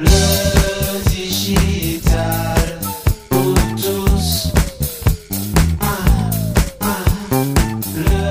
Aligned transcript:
Le 0.00 0.08
pour 3.28 3.54
tous. 3.76 4.48
Le 7.94 8.30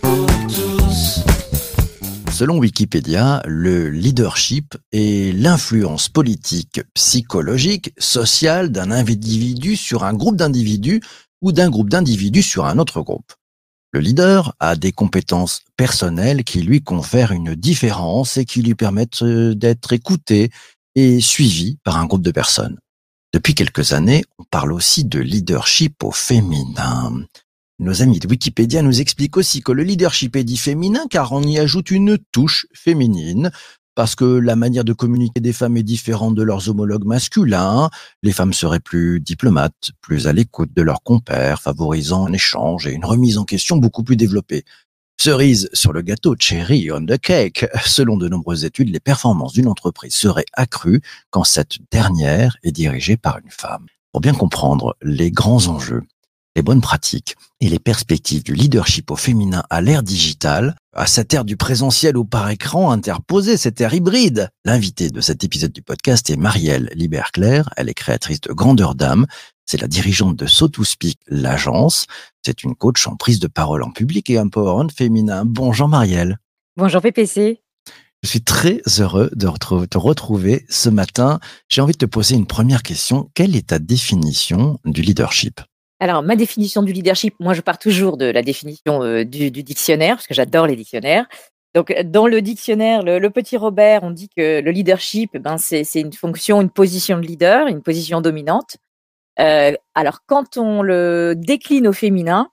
pour 0.00 0.26
tous. 0.46 1.20
Selon 2.30 2.58
Wikipédia, 2.58 3.42
le 3.46 3.90
leadership 3.90 4.76
est 4.92 5.36
l'influence 5.36 6.08
politique, 6.08 6.80
psychologique, 6.94 7.92
sociale 7.98 8.70
d'un 8.70 8.90
individu 8.90 9.76
sur 9.76 10.04
un 10.04 10.14
groupe 10.14 10.36
d'individus 10.36 11.02
ou 11.42 11.52
d'un 11.52 11.68
groupe 11.68 11.90
d'individus 11.90 12.42
sur 12.42 12.64
un 12.64 12.78
autre 12.78 13.02
groupe. 13.02 13.32
Le 13.92 14.00
leader 14.00 14.54
a 14.58 14.74
des 14.74 14.90
compétences 14.90 15.60
personnelles 15.76 16.44
qui 16.44 16.62
lui 16.62 16.82
confèrent 16.82 17.32
une 17.32 17.54
différence 17.54 18.38
et 18.38 18.46
qui 18.46 18.62
lui 18.62 18.74
permettent 18.74 19.22
euh, 19.22 19.54
d'être 19.54 19.92
écouté 19.92 20.50
et 20.94 21.20
suivi 21.20 21.76
par 21.84 21.98
un 21.98 22.06
groupe 22.06 22.22
de 22.22 22.30
personnes. 22.30 22.78
Depuis 23.34 23.54
quelques 23.54 23.92
années, 23.92 24.24
on 24.38 24.44
parle 24.44 24.72
aussi 24.72 25.04
de 25.04 25.18
leadership 25.18 26.02
au 26.04 26.10
féminin. 26.10 27.24
Nos 27.78 28.00
amis 28.00 28.18
de 28.18 28.28
Wikipédia 28.28 28.80
nous 28.80 29.00
expliquent 29.00 29.36
aussi 29.36 29.62
que 29.62 29.72
le 29.72 29.82
leadership 29.82 30.36
est 30.36 30.44
dit 30.44 30.56
féminin 30.56 31.04
car 31.10 31.32
on 31.32 31.42
y 31.42 31.58
ajoute 31.58 31.90
une 31.90 32.18
touche 32.30 32.66
féminine, 32.74 33.50
parce 33.94 34.14
que 34.14 34.24
la 34.24 34.56
manière 34.56 34.84
de 34.84 34.92
communiquer 34.92 35.40
des 35.40 35.52
femmes 35.52 35.76
est 35.76 35.82
différente 35.82 36.34
de 36.34 36.42
leurs 36.42 36.68
homologues 36.68 37.04
masculins. 37.04 37.90
Les 38.22 38.32
femmes 38.32 38.52
seraient 38.52 38.80
plus 38.80 39.20
diplomates, 39.20 39.90
plus 40.00 40.26
à 40.26 40.32
l'écoute 40.32 40.70
de 40.74 40.82
leurs 40.82 41.02
compères, 41.02 41.60
favorisant 41.60 42.26
un 42.26 42.32
échange 42.32 42.86
et 42.86 42.92
une 42.92 43.04
remise 43.04 43.38
en 43.38 43.44
question 43.44 43.76
beaucoup 43.76 44.02
plus 44.02 44.16
développée. 44.16 44.64
Cerise 45.20 45.68
sur 45.72 45.92
le 45.92 46.02
gâteau, 46.02 46.34
cherry 46.38 46.90
on 46.90 47.06
the 47.06 47.18
cake. 47.18 47.66
Selon 47.84 48.16
de 48.16 48.28
nombreuses 48.28 48.64
études, 48.64 48.88
les 48.88 48.98
performances 48.98 49.52
d'une 49.52 49.68
entreprise 49.68 50.14
seraient 50.14 50.46
accrues 50.54 51.00
quand 51.30 51.44
cette 51.44 51.78
dernière 51.92 52.56
est 52.62 52.72
dirigée 52.72 53.16
par 53.16 53.38
une 53.38 53.50
femme. 53.50 53.86
Pour 54.10 54.20
bien 54.20 54.34
comprendre 54.34 54.96
les 55.00 55.30
grands 55.30 55.68
enjeux, 55.68 56.02
les 56.56 56.62
bonnes 56.62 56.80
pratiques 56.80 57.36
et 57.60 57.68
les 57.68 57.78
perspectives 57.78 58.42
du 58.42 58.54
leadership 58.54 59.10
au 59.10 59.16
féminin 59.16 59.62
à 59.70 59.80
l'ère 59.80 60.02
digitale, 60.02 60.76
à 60.94 61.06
cette 61.06 61.32
ère 61.32 61.44
du 61.44 61.56
présentiel 61.56 62.16
ou 62.16 62.24
par 62.24 62.50
écran 62.50 62.90
interposé, 62.90 63.56
cette 63.56 63.80
ère 63.80 63.94
hybride. 63.94 64.50
L'invitée 64.64 65.10
de 65.10 65.20
cet 65.20 65.42
épisode 65.42 65.72
du 65.72 65.82
podcast 65.82 66.28
est 66.28 66.36
Marielle 66.36 66.90
Liberclair. 66.94 67.70
Elle 67.76 67.88
est 67.88 67.94
créatrice 67.94 68.40
de 68.42 68.52
Grandeur 68.52 68.94
d'âme. 68.94 69.26
C'est 69.64 69.80
la 69.80 69.88
dirigeante 69.88 70.36
de 70.36 70.46
So 70.46 70.68
to 70.68 70.84
Speak, 70.84 71.18
l'agence. 71.28 72.06
C'est 72.44 72.62
une 72.62 72.74
coach 72.74 73.06
en 73.06 73.16
prise 73.16 73.40
de 73.40 73.46
parole 73.46 73.82
en 73.82 73.90
public 73.90 74.28
et 74.28 74.38
empowerment 74.38 74.90
féminin. 74.90 75.44
Bonjour 75.46 75.88
Marielle. 75.88 76.38
Bonjour 76.76 77.00
PPC. 77.00 77.62
Je 78.22 78.28
suis 78.28 78.42
très 78.42 78.82
heureux 78.98 79.30
de 79.34 79.48
te 79.86 79.98
retrouver 79.98 80.64
ce 80.68 80.88
matin. 80.90 81.40
J'ai 81.68 81.80
envie 81.80 81.94
de 81.94 81.98
te 81.98 82.06
poser 82.06 82.36
une 82.36 82.46
première 82.46 82.82
question. 82.82 83.30
Quelle 83.34 83.56
est 83.56 83.68
ta 83.68 83.78
définition 83.78 84.78
du 84.84 85.02
leadership? 85.02 85.60
Alors, 86.02 86.24
ma 86.24 86.34
définition 86.34 86.82
du 86.82 86.92
leadership, 86.92 87.36
moi, 87.38 87.54
je 87.54 87.60
pars 87.60 87.78
toujours 87.78 88.16
de 88.16 88.24
la 88.24 88.42
définition 88.42 89.04
euh, 89.04 89.24
du, 89.24 89.52
dictionnaire, 89.52 90.16
parce 90.16 90.26
que 90.26 90.34
j'adore 90.34 90.66
les 90.66 90.74
dictionnaires. 90.74 91.26
Donc, 91.76 91.94
dans 92.06 92.26
le 92.26 92.42
dictionnaire, 92.42 93.04
le, 93.04 93.30
petit 93.30 93.56
Robert, 93.56 94.02
on 94.02 94.10
dit 94.10 94.28
que 94.36 94.60
le 94.60 94.70
leadership, 94.72 95.36
ben, 95.38 95.58
c'est 95.58 95.84
une 95.94 96.12
fonction, 96.12 96.60
une 96.60 96.70
position 96.70 97.18
de 97.18 97.24
leader, 97.24 97.68
une 97.68 97.82
position 97.82 98.20
dominante. 98.20 98.78
Euh, 99.38 99.74
alors, 99.94 100.18
quand 100.26 100.56
on 100.56 100.82
le 100.82 101.34
décline 101.36 101.86
au 101.86 101.92
féminin, 101.92 102.50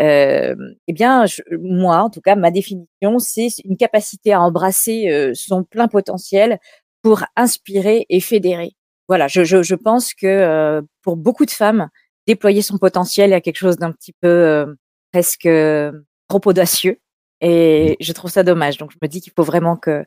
euh, 0.00 0.56
eh 0.88 0.92
bien, 0.92 1.26
moi, 1.60 1.98
en 1.98 2.10
tout 2.10 2.20
cas, 2.20 2.34
ma 2.34 2.50
définition, 2.50 3.20
c'est 3.20 3.50
une 3.64 3.76
capacité 3.76 4.32
à 4.32 4.40
embrasser 4.40 5.10
euh, 5.10 5.30
son 5.34 5.62
plein 5.62 5.86
potentiel 5.86 6.58
pour 7.02 7.22
inspirer 7.36 8.04
et 8.08 8.18
fédérer. 8.18 8.72
Voilà, 9.10 9.26
je, 9.26 9.74
pense 9.74 10.14
que 10.14 10.26
euh, 10.26 10.82
pour 11.02 11.16
beaucoup 11.16 11.44
de 11.44 11.50
femmes, 11.50 11.88
déployer 12.26 12.62
son 12.62 12.78
potentiel 12.78 13.32
à 13.32 13.40
quelque 13.40 13.56
chose 13.56 13.76
d'un 13.76 13.92
petit 13.92 14.12
peu 14.12 14.28
euh, 14.28 14.74
presque 15.12 15.46
euh, 15.46 15.92
trop 16.28 16.40
audacieux. 16.44 17.00
Et 17.40 17.96
je 18.00 18.12
trouve 18.12 18.30
ça 18.30 18.42
dommage. 18.42 18.76
Donc, 18.76 18.90
je 18.92 18.98
me 19.00 19.08
dis 19.08 19.20
qu'il 19.20 19.32
faut 19.34 19.44
vraiment 19.44 19.76
que, 19.76 20.04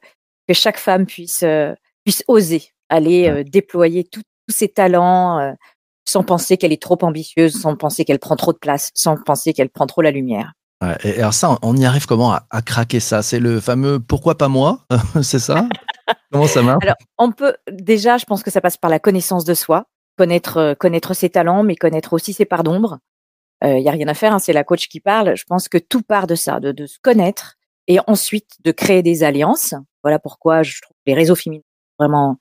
que 0.47 0.53
chaque 0.53 0.77
femme 0.77 1.05
puisse, 1.05 1.43
euh, 1.43 1.73
puisse 2.03 2.23
oser 2.27 2.69
aller 2.89 3.27
euh, 3.27 3.43
déployer 3.43 4.03
tous 4.03 4.21
ses 4.49 4.67
talents 4.67 5.55
sans 6.05 6.23
penser 6.23 6.57
qu'elle 6.57 6.73
est 6.73 6.81
trop 6.81 6.97
ambitieuse, 7.01 7.59
sans 7.59 7.75
penser 7.75 8.05
qu'elle 8.05 8.19
prend 8.19 8.35
trop 8.35 8.53
de 8.53 8.57
place, 8.57 8.91
sans 8.93 9.15
penser 9.17 9.53
qu'elle 9.53 9.69
prend 9.69 9.87
trop 9.87 10.01
la 10.01 10.11
lumière. 10.11 10.53
Ouais, 10.83 10.97
Et 11.03 11.19
alors 11.19 11.33
ça, 11.33 11.57
on 11.61 11.77
y 11.77 11.85
arrive 11.85 12.05
comment 12.05 12.33
à, 12.33 12.45
à 12.49 12.61
craquer 12.61 12.99
ça? 12.99 13.23
C'est 13.23 13.39
le 13.39 13.59
fameux 13.61 13.99
pourquoi 13.99 14.37
pas 14.37 14.49
moi 14.49 14.85
C'est 15.23 15.39
ça? 15.39 15.67
Comment 16.31 16.47
ça 16.47 16.61
marche? 16.61 16.83
Alors, 16.83 16.97
on 17.17 17.31
peut 17.31 17.55
déjà, 17.71 18.17
je 18.17 18.25
pense 18.25 18.43
que 18.43 18.51
ça 18.51 18.61
passe 18.61 18.77
par 18.77 18.91
la 18.91 18.99
connaissance 18.99 19.45
de 19.45 19.53
soi, 19.53 19.85
connaître, 20.17 20.57
euh, 20.57 20.75
connaître 20.75 21.13
ses 21.13 21.29
talents, 21.29 21.63
mais 21.63 21.75
connaître 21.75 22.13
aussi 22.13 22.33
ses 22.33 22.45
parts 22.45 22.63
d'ombre. 22.63 22.99
Il 23.65 23.79
y 23.79 23.87
a 23.87 23.91
rien 23.91 24.09
à 24.09 24.13
faire, 24.13 24.33
hein, 24.33 24.39
c'est 24.39 24.51
la 24.51 24.65
coach 24.65 24.89
qui 24.89 24.99
parle. 24.99 25.37
Je 25.37 25.45
pense 25.45 25.69
que 25.69 25.77
tout 25.77 26.01
part 26.01 26.27
de 26.27 26.35
ça, 26.35 26.59
de, 26.59 26.73
de 26.73 26.85
se 26.85 26.97
connaître 27.01 27.55
et 27.87 27.97
ensuite 28.07 28.57
de 28.61 28.73
créer 28.73 29.01
des 29.03 29.23
alliances. 29.23 29.73
Voilà 30.03 30.19
pourquoi 30.19 30.63
je 30.63 30.81
trouve 30.81 30.97
les 31.05 31.13
réseaux 31.13 31.35
féminins 31.35 31.63
vraiment 31.97 32.35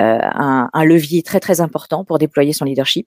euh, 0.00 0.18
un, 0.20 0.68
un 0.72 0.84
levier 0.84 1.22
très 1.22 1.38
très 1.38 1.60
important 1.60 2.04
pour 2.04 2.18
déployer 2.18 2.52
son 2.52 2.64
leadership. 2.64 3.06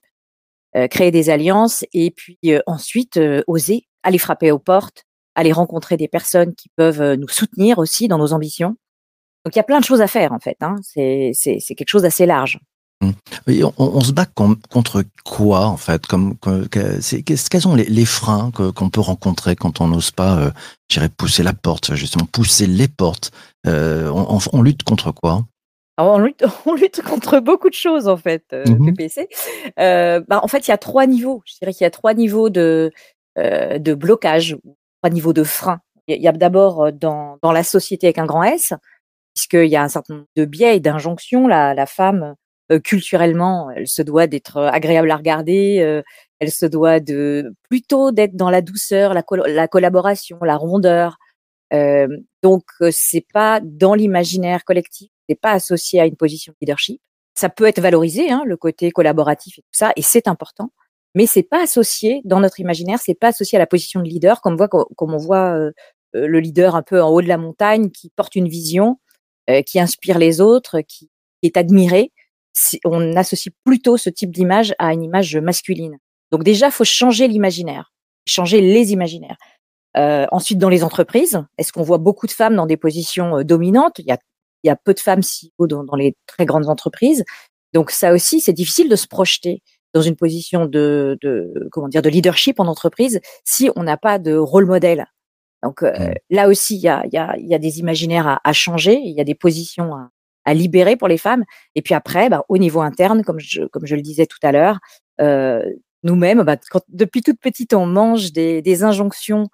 Euh, 0.76 0.86
créer 0.86 1.10
des 1.10 1.30
alliances 1.30 1.84
et 1.92 2.12
puis 2.12 2.38
euh, 2.46 2.60
ensuite 2.66 3.16
euh, 3.16 3.42
oser 3.48 3.88
aller 4.04 4.18
frapper 4.18 4.52
aux 4.52 4.60
portes, 4.60 5.04
aller 5.34 5.50
rencontrer 5.50 5.96
des 5.96 6.06
personnes 6.06 6.54
qui 6.54 6.68
peuvent 6.76 7.02
euh, 7.02 7.16
nous 7.16 7.26
soutenir 7.26 7.78
aussi 7.78 8.06
dans 8.06 8.18
nos 8.18 8.32
ambitions. 8.32 8.76
Donc 9.44 9.56
il 9.56 9.56
y 9.56 9.60
a 9.60 9.64
plein 9.64 9.80
de 9.80 9.84
choses 9.84 10.00
à 10.00 10.06
faire 10.06 10.32
en 10.32 10.38
fait. 10.38 10.56
Hein. 10.60 10.76
C'est 10.84 11.32
quelque 11.76 11.88
chose 11.88 12.02
d'assez 12.02 12.24
large. 12.24 12.60
Et 13.46 13.64
on, 13.64 13.72
on 13.78 14.00
se 14.00 14.12
bat 14.12 14.26
com- 14.26 14.58
contre 14.70 15.04
quoi 15.24 15.66
en 15.66 15.76
fait 15.76 16.06
Comme 16.06 16.36
Quels 16.70 17.60
sont 17.60 17.74
les, 17.74 17.84
les 17.84 18.04
freins 18.04 18.50
qu'on 18.50 18.90
peut 18.90 19.00
rencontrer 19.00 19.56
quand 19.56 19.80
on 19.80 19.88
n'ose 19.88 20.10
pas, 20.10 20.36
euh, 20.38 20.50
je 20.90 20.96
dirais, 20.96 21.08
pousser 21.08 21.42
la 21.42 21.52
porte, 21.54 21.94
justement, 21.94 22.26
pousser 22.26 22.66
les 22.66 22.88
portes 22.88 23.30
Euh, 23.66 24.08
on, 24.10 24.36
on- 24.36 24.58
on 24.58 24.62
lutte 24.62 24.82
contre 24.84 25.12
quoi? 25.12 25.44
Alors, 25.98 26.14
on, 26.14 26.18
lutte, 26.18 26.44
on 26.66 26.74
lutte 26.74 27.02
contre 27.02 27.40
beaucoup 27.40 27.68
de 27.68 27.74
choses 27.74 28.08
en 28.08 28.16
fait, 28.16 28.44
euh, 28.52 28.64
Mhm. 28.66 28.86
PPC. 28.94 29.28
Euh, 29.78 30.22
bah, 30.28 30.40
en 30.42 30.48
fait, 30.48 30.66
il 30.66 30.70
y 30.70 30.74
a 30.74 30.78
trois 30.78 31.06
niveaux. 31.06 31.42
Je 31.46 31.54
dirais 31.60 31.72
qu'il 31.74 31.84
y 31.84 31.86
a 31.86 31.90
trois 31.90 32.14
niveaux 32.14 32.48
de 32.50 32.90
euh, 33.38 33.78
de 33.78 33.94
blocage, 33.94 34.56
trois 35.02 35.10
niveaux 35.12 35.32
de 35.34 35.44
frein. 35.44 35.80
Il 36.08 36.20
y 36.20 36.26
a- 36.28 36.32
d'abord 36.32 36.90
dans 36.92 37.38
dans 37.42 37.52
la 37.52 37.62
société 37.62 38.06
avec 38.08 38.18
un 38.18 38.26
grand 38.26 38.42
S, 38.42 38.72
puisqu'il 39.34 39.68
y 39.70 39.76
a 39.76 39.82
un 39.82 39.88
certain 39.88 40.14
nombre 40.14 40.26
de 40.36 40.44
biais 40.46 40.76
et 40.76 40.80
d'injonctions. 40.80 41.46
La, 41.46 41.74
la 41.74 41.86
femme, 41.86 42.34
culturellement, 42.78 43.70
elle 43.74 43.88
se 43.88 44.02
doit 44.02 44.26
d'être 44.28 44.58
euh, 44.58 44.70
agréable 44.70 45.10
à 45.10 45.16
regarder, 45.16 45.80
euh, 45.80 46.02
elle 46.38 46.52
se 46.52 46.66
doit 46.66 47.00
de 47.00 47.52
plutôt 47.68 48.12
d'être 48.12 48.36
dans 48.36 48.50
la 48.50 48.62
douceur, 48.62 49.12
la, 49.12 49.22
col- 49.22 49.44
la 49.46 49.66
collaboration, 49.66 50.38
la 50.42 50.56
rondeur. 50.56 51.16
Euh, 51.72 52.08
donc, 52.42 52.64
euh, 52.80 52.90
c'est 52.92 53.26
pas 53.32 53.60
dans 53.62 53.94
l'imaginaire 53.94 54.64
collectif, 54.64 55.10
c'est 55.28 55.40
pas 55.40 55.52
associé 55.52 56.00
à 56.00 56.06
une 56.06 56.16
position 56.16 56.52
de 56.52 56.56
leadership. 56.60 57.00
Ça 57.34 57.48
peut 57.48 57.64
être 57.64 57.80
valorisé, 57.80 58.30
hein, 58.30 58.42
le 58.44 58.56
côté 58.56 58.90
collaboratif 58.90 59.58
et 59.58 59.62
tout 59.62 59.68
ça, 59.72 59.92
et 59.96 60.02
c'est 60.02 60.28
important. 60.28 60.70
Mais 61.14 61.26
c'est 61.26 61.42
pas 61.42 61.62
associé 61.62 62.22
dans 62.24 62.38
notre 62.38 62.60
imaginaire, 62.60 63.00
c'est 63.00 63.14
pas 63.14 63.28
associé 63.28 63.56
à 63.56 63.58
la 63.58 63.66
position 63.66 64.00
de 64.00 64.06
leader, 64.06 64.40
comme, 64.42 64.56
voit, 64.56 64.68
comme 64.68 65.14
on 65.14 65.16
voit 65.16 65.56
euh, 65.56 65.72
euh, 66.14 66.26
le 66.26 66.40
leader 66.40 66.76
un 66.76 66.82
peu 66.82 67.02
en 67.02 67.08
haut 67.08 67.22
de 67.22 67.28
la 67.28 67.38
montagne 67.38 67.90
qui 67.90 68.10
porte 68.10 68.36
une 68.36 68.48
vision, 68.48 68.98
euh, 69.48 69.62
qui 69.62 69.80
inspire 69.80 70.18
les 70.18 70.40
autres, 70.40 70.80
qui 70.82 71.10
est 71.42 71.56
admiré. 71.56 72.12
Si- 72.52 72.80
On 72.84 73.16
associe 73.16 73.52
plutôt 73.64 73.96
ce 73.96 74.10
type 74.10 74.30
d'image 74.30 74.74
à 74.78 74.92
une 74.92 75.02
image 75.02 75.36
masculine. 75.36 75.98
Donc 76.32 76.44
déjà, 76.44 76.70
faut 76.70 76.84
changer 76.84 77.28
l'imaginaire, 77.28 77.92
changer 78.26 78.60
les 78.60 78.92
imaginaires. 78.92 79.36
Euh, 79.96 80.26
ensuite, 80.30 80.58
dans 80.58 80.68
les 80.68 80.84
entreprises, 80.84 81.42
est-ce 81.58 81.72
qu'on 81.72 81.82
voit 81.82 81.98
beaucoup 81.98 82.26
de 82.26 82.32
femmes 82.32 82.54
dans 82.54 82.66
des 82.66 82.76
positions 82.76 83.38
euh, 83.38 83.44
dominantes? 83.44 83.98
Il 83.98 84.06
y, 84.06 84.12
a, 84.12 84.18
il 84.62 84.68
y 84.68 84.70
a 84.70 84.76
peu 84.76 84.94
de 84.94 85.00
femmes 85.00 85.22
CEO 85.22 85.66
dans, 85.66 85.82
dans 85.84 85.96
les 85.96 86.14
très 86.26 86.46
grandes 86.46 86.68
entreprises. 86.68 87.24
Donc 87.72 87.90
ça 87.90 88.12
aussi, 88.12 88.40
c'est 88.40 88.52
difficile 88.52 88.88
de 88.88 88.96
se 88.96 89.06
projeter 89.08 89.62
dans 89.92 90.02
une 90.02 90.14
position 90.14 90.66
de, 90.66 91.18
de 91.22 91.68
comment 91.72 91.88
dire 91.88 92.02
de 92.02 92.08
leadership 92.08 92.60
en 92.60 92.66
entreprise 92.68 93.20
si 93.44 93.70
on 93.74 93.82
n'a 93.82 93.96
pas 93.96 94.20
de 94.20 94.36
rôle 94.36 94.66
modèle. 94.66 95.06
Donc 95.64 95.82
euh, 95.82 95.90
Mm. 95.98 96.14
là 96.30 96.48
aussi, 96.48 96.76
il 96.76 96.80
y 96.82 96.88
a, 96.88 97.04
y, 97.12 97.16
a, 97.18 97.36
y 97.38 97.54
a 97.54 97.58
des 97.58 97.80
imaginaires 97.80 98.28
à, 98.28 98.40
à 98.44 98.52
changer, 98.52 98.94
il 99.04 99.12
y 99.16 99.20
a 99.20 99.24
des 99.24 99.34
positions 99.34 99.94
à, 99.94 100.10
à 100.44 100.54
libérer 100.54 100.96
pour 100.96 101.08
les 101.08 101.18
femmes. 101.18 101.44
Et 101.74 101.82
puis 101.82 101.94
après, 101.94 102.28
bah, 102.28 102.44
au 102.48 102.58
niveau 102.58 102.80
interne, 102.80 103.24
comme 103.24 103.40
je, 103.40 103.62
comme 103.66 103.86
je 103.86 103.94
le 103.94 104.02
disais 104.02 104.26
tout 104.26 104.38
à 104.42 104.52
l'heure, 104.52 104.78
euh, 105.20 105.62
nous-mêmes, 106.02 106.42
bah, 106.42 106.56
depuis 106.88 107.22
toute 107.22 107.40
petite, 107.40 107.74
on 107.74 107.86
mange 107.86 108.32
des, 108.32 108.62
des 108.62 108.84
injonctions 108.84 109.48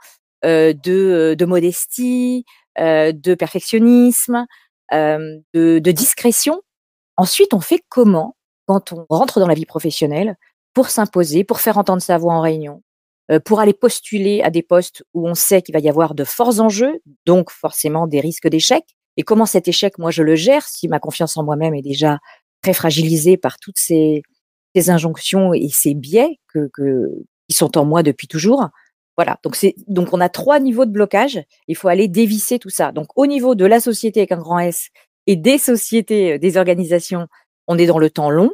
euh, 0.44 0.72
de, 0.72 1.34
de 1.36 1.44
modestie, 1.44 2.44
euh, 2.78 3.12
de 3.12 3.34
perfectionnisme, 3.34 4.46
euh, 4.92 5.38
de, 5.54 5.78
de 5.80 5.90
discrétion. 5.90 6.62
Ensuite, 7.16 7.54
on 7.54 7.60
fait 7.60 7.82
comment 7.88 8.36
quand 8.66 8.92
on 8.92 9.06
rentre 9.08 9.40
dans 9.40 9.48
la 9.48 9.54
vie 9.54 9.66
professionnelle 9.66 10.36
pour 10.74 10.90
s'imposer, 10.90 11.42
pour 11.44 11.60
faire 11.60 11.78
entendre 11.78 12.02
sa 12.02 12.18
voix 12.18 12.34
en 12.34 12.40
réunion, 12.40 12.82
euh, 13.30 13.40
pour 13.40 13.60
aller 13.60 13.72
postuler 13.72 14.42
à 14.42 14.50
des 14.50 14.62
postes 14.62 15.04
où 15.14 15.28
on 15.28 15.34
sait 15.34 15.62
qu'il 15.62 15.72
va 15.72 15.80
y 15.80 15.88
avoir 15.88 16.14
de 16.14 16.24
forts 16.24 16.60
enjeux, 16.60 17.00
donc 17.24 17.50
forcément 17.50 18.06
des 18.06 18.20
risques 18.20 18.48
d'échec. 18.48 18.84
Et 19.16 19.22
comment 19.22 19.46
cet 19.46 19.68
échec, 19.68 19.98
moi, 19.98 20.10
je 20.10 20.22
le 20.22 20.34
gère 20.34 20.66
si 20.66 20.88
ma 20.88 20.98
confiance 20.98 21.36
en 21.36 21.44
moi-même 21.44 21.74
est 21.74 21.82
déjà 21.82 22.18
très 22.62 22.74
fragilisée 22.74 23.36
par 23.36 23.58
toutes 23.58 23.78
ces, 23.78 24.22
injonctions 24.88 25.54
et 25.54 25.70
ces 25.70 25.94
biais 25.94 26.38
que, 26.48 26.68
que, 26.70 27.10
qui 27.48 27.56
sont 27.56 27.78
en 27.78 27.86
moi 27.86 28.02
depuis 28.02 28.28
toujours? 28.28 28.68
Voilà. 29.16 29.38
Donc 29.42 29.56
c'est 29.56 29.74
donc 29.86 30.12
on 30.12 30.20
a 30.20 30.28
trois 30.28 30.60
niveaux 30.60 30.84
de 30.84 30.90
blocage. 30.90 31.42
Il 31.68 31.76
faut 31.76 31.88
aller 31.88 32.08
dévisser 32.08 32.58
tout 32.58 32.68
ça. 32.68 32.92
Donc 32.92 33.08
au 33.16 33.26
niveau 33.26 33.54
de 33.54 33.64
la 33.64 33.80
société 33.80 34.20
avec 34.20 34.32
un 34.32 34.38
grand 34.38 34.58
S 34.58 34.90
et 35.26 35.36
des 35.36 35.58
sociétés, 35.58 36.34
euh, 36.34 36.38
des 36.38 36.56
organisations, 36.58 37.26
on 37.66 37.78
est 37.78 37.86
dans 37.86 37.98
le 37.98 38.10
temps 38.10 38.30
long. 38.30 38.52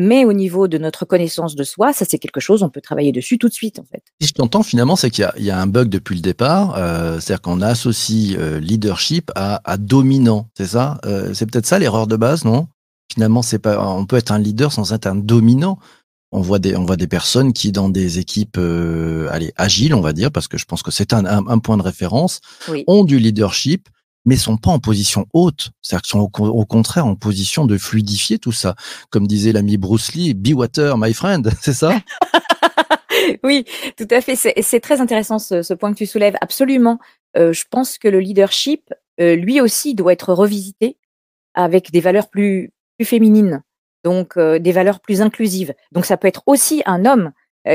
Mais 0.00 0.24
au 0.24 0.32
niveau 0.32 0.68
de 0.68 0.78
notre 0.78 1.04
connaissance 1.04 1.56
de 1.56 1.64
soi, 1.64 1.92
ça 1.92 2.04
c'est 2.08 2.18
quelque 2.18 2.38
chose, 2.40 2.62
on 2.62 2.70
peut 2.70 2.80
travailler 2.80 3.10
dessus 3.12 3.36
tout 3.36 3.48
de 3.48 3.52
suite 3.52 3.80
en 3.80 3.84
fait. 3.84 4.02
Si 4.20 4.28
je 4.28 4.32
t'entends 4.32 4.62
finalement, 4.62 4.94
c'est 4.96 5.10
qu'il 5.10 5.28
y, 5.38 5.42
y, 5.46 5.50
a 5.50 5.60
un 5.60 5.66
bug 5.66 5.88
depuis 5.88 6.14
le 6.14 6.22
départ, 6.22 6.76
euh, 6.78 7.18
c'est-à-dire 7.20 7.42
qu'on 7.42 7.60
associe 7.60 8.36
euh, 8.38 8.60
leadership 8.60 9.32
à, 9.34 9.60
à 9.70 9.76
dominant, 9.76 10.48
c'est 10.56 10.68
ça? 10.68 10.98
Euh, 11.04 11.34
C'est 11.34 11.46
peut-être 11.46 11.66
ça 11.66 11.78
l'erreur 11.80 12.06
de 12.06 12.16
base, 12.16 12.44
non? 12.44 12.68
Finalement, 13.12 13.42
c'est 13.42 13.58
pas, 13.58 13.84
on 13.84 14.06
peut 14.06 14.16
être 14.16 14.30
un 14.30 14.38
leader 14.38 14.72
sans 14.72 14.92
être 14.92 15.06
un 15.06 15.16
dominant. 15.16 15.78
On 16.30 16.42
voit 16.42 16.58
des, 16.60 16.76
on 16.76 16.84
voit 16.84 16.96
des 16.96 17.06
personnes 17.08 17.52
qui 17.52 17.72
dans 17.72 17.88
des 17.88 18.18
équipes, 18.20 18.58
allez, 19.30 19.52
agiles, 19.56 19.94
on 19.94 20.00
va 20.00 20.12
dire, 20.12 20.30
parce 20.30 20.46
que 20.46 20.58
je 20.58 20.64
pense 20.66 20.82
que 20.82 20.90
c'est 20.90 21.12
un, 21.12 21.24
un, 21.24 21.46
un, 21.48 21.58
point 21.58 21.76
de 21.78 21.82
référence, 21.82 22.40
Oui. 22.68 22.84
ont 22.86 23.02
du 23.04 23.18
leadership, 23.18 23.88
mais 24.28 24.36
sont 24.36 24.58
pas 24.58 24.70
en 24.70 24.78
position 24.78 25.26
haute. 25.32 25.70
C'est-à-dire 25.80 26.02
qu'ils 26.02 26.10
sont 26.10 26.30
au, 26.38 26.64
contraire 26.66 27.06
en 27.06 27.14
position 27.14 27.64
de 27.64 27.78
fluidifier 27.78 28.38
tout 28.38 28.52
ça. 28.52 28.74
Comme 29.08 29.26
disait 29.26 29.52
l'ami 29.52 29.78
Bruce 29.78 30.12
Lee, 30.12 30.34
be 30.34 30.52
water, 30.54 30.98
my 30.98 31.14
friend, 31.14 31.50
c'est 31.60 31.72
ça? 31.72 31.92
Oui, 33.42 33.64
tout 33.96 34.06
à 34.10 34.20
fait. 34.20 34.36
C'est 34.36 34.80
très 34.80 35.00
intéressant 35.00 35.38
ce, 35.38 35.74
point 35.74 35.92
que 35.92 35.98
tu 35.98 36.06
soulèves. 36.06 36.36
Absolument. 36.40 36.98
Euh, 37.36 37.52
je 37.52 37.64
pense 37.68 37.98
que 37.98 38.08
le 38.08 38.20
leadership, 38.20 38.94
euh, 39.20 39.34
lui 39.34 39.60
aussi, 39.60 39.94
doit 39.94 40.12
être 40.12 40.32
revisité 40.32 40.96
avec 41.54 41.90
des 41.90 42.00
valeurs 42.00 42.28
plus, 42.28 42.72
féminines, 43.02 43.62
donc 44.04 44.36
euh, 44.36 44.58
des 44.58 44.72
valeurs 44.72 45.00
plus 45.00 45.20
inclusives. 45.20 45.74
Donc 45.92 46.06
ça 46.06 46.16
peut 46.16 46.28
être 46.28 46.42
aussi 46.46 46.82
un 46.86 47.04
homme 47.04 47.32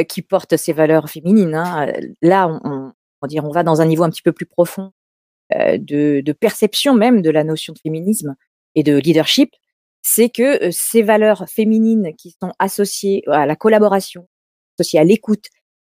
qui 0.10 0.22
porte 0.22 0.58
ces 0.58 0.74
valeurs 0.74 1.10
féminines. 1.10 1.54
Hein. 1.54 1.92
Là, 2.22 2.48
on, 2.64 2.94
on, 3.22 3.52
va 3.52 3.64
dans 3.64 3.82
un 3.82 3.86
niveau 3.86 4.04
un 4.04 4.10
petit 4.10 4.24
peu 4.24 4.32
plus 4.32 4.48
profond 4.48 4.92
de, 5.52 6.22
de, 6.22 6.32
perception 6.32 6.96
même 6.96 7.22
de 7.22 7.30
la 7.30 7.44
notion 7.44 7.74
de 7.74 7.80
féminisme 7.80 8.36
et 8.76 8.84
de 8.84 8.98
leadership. 8.98 9.52
C'est 10.02 10.30
que 10.30 10.68
euh, 10.68 10.72
ces 10.72 11.02
valeurs 11.02 11.48
féminines 11.48 12.14
qui 12.18 12.36
sont 12.42 12.52
associées 12.60 13.24
à 13.28 13.46
la 13.46 13.56
collaboration, 13.56 14.28
associées 14.78 15.00
à 15.00 15.04
l'écoute, 15.04 15.46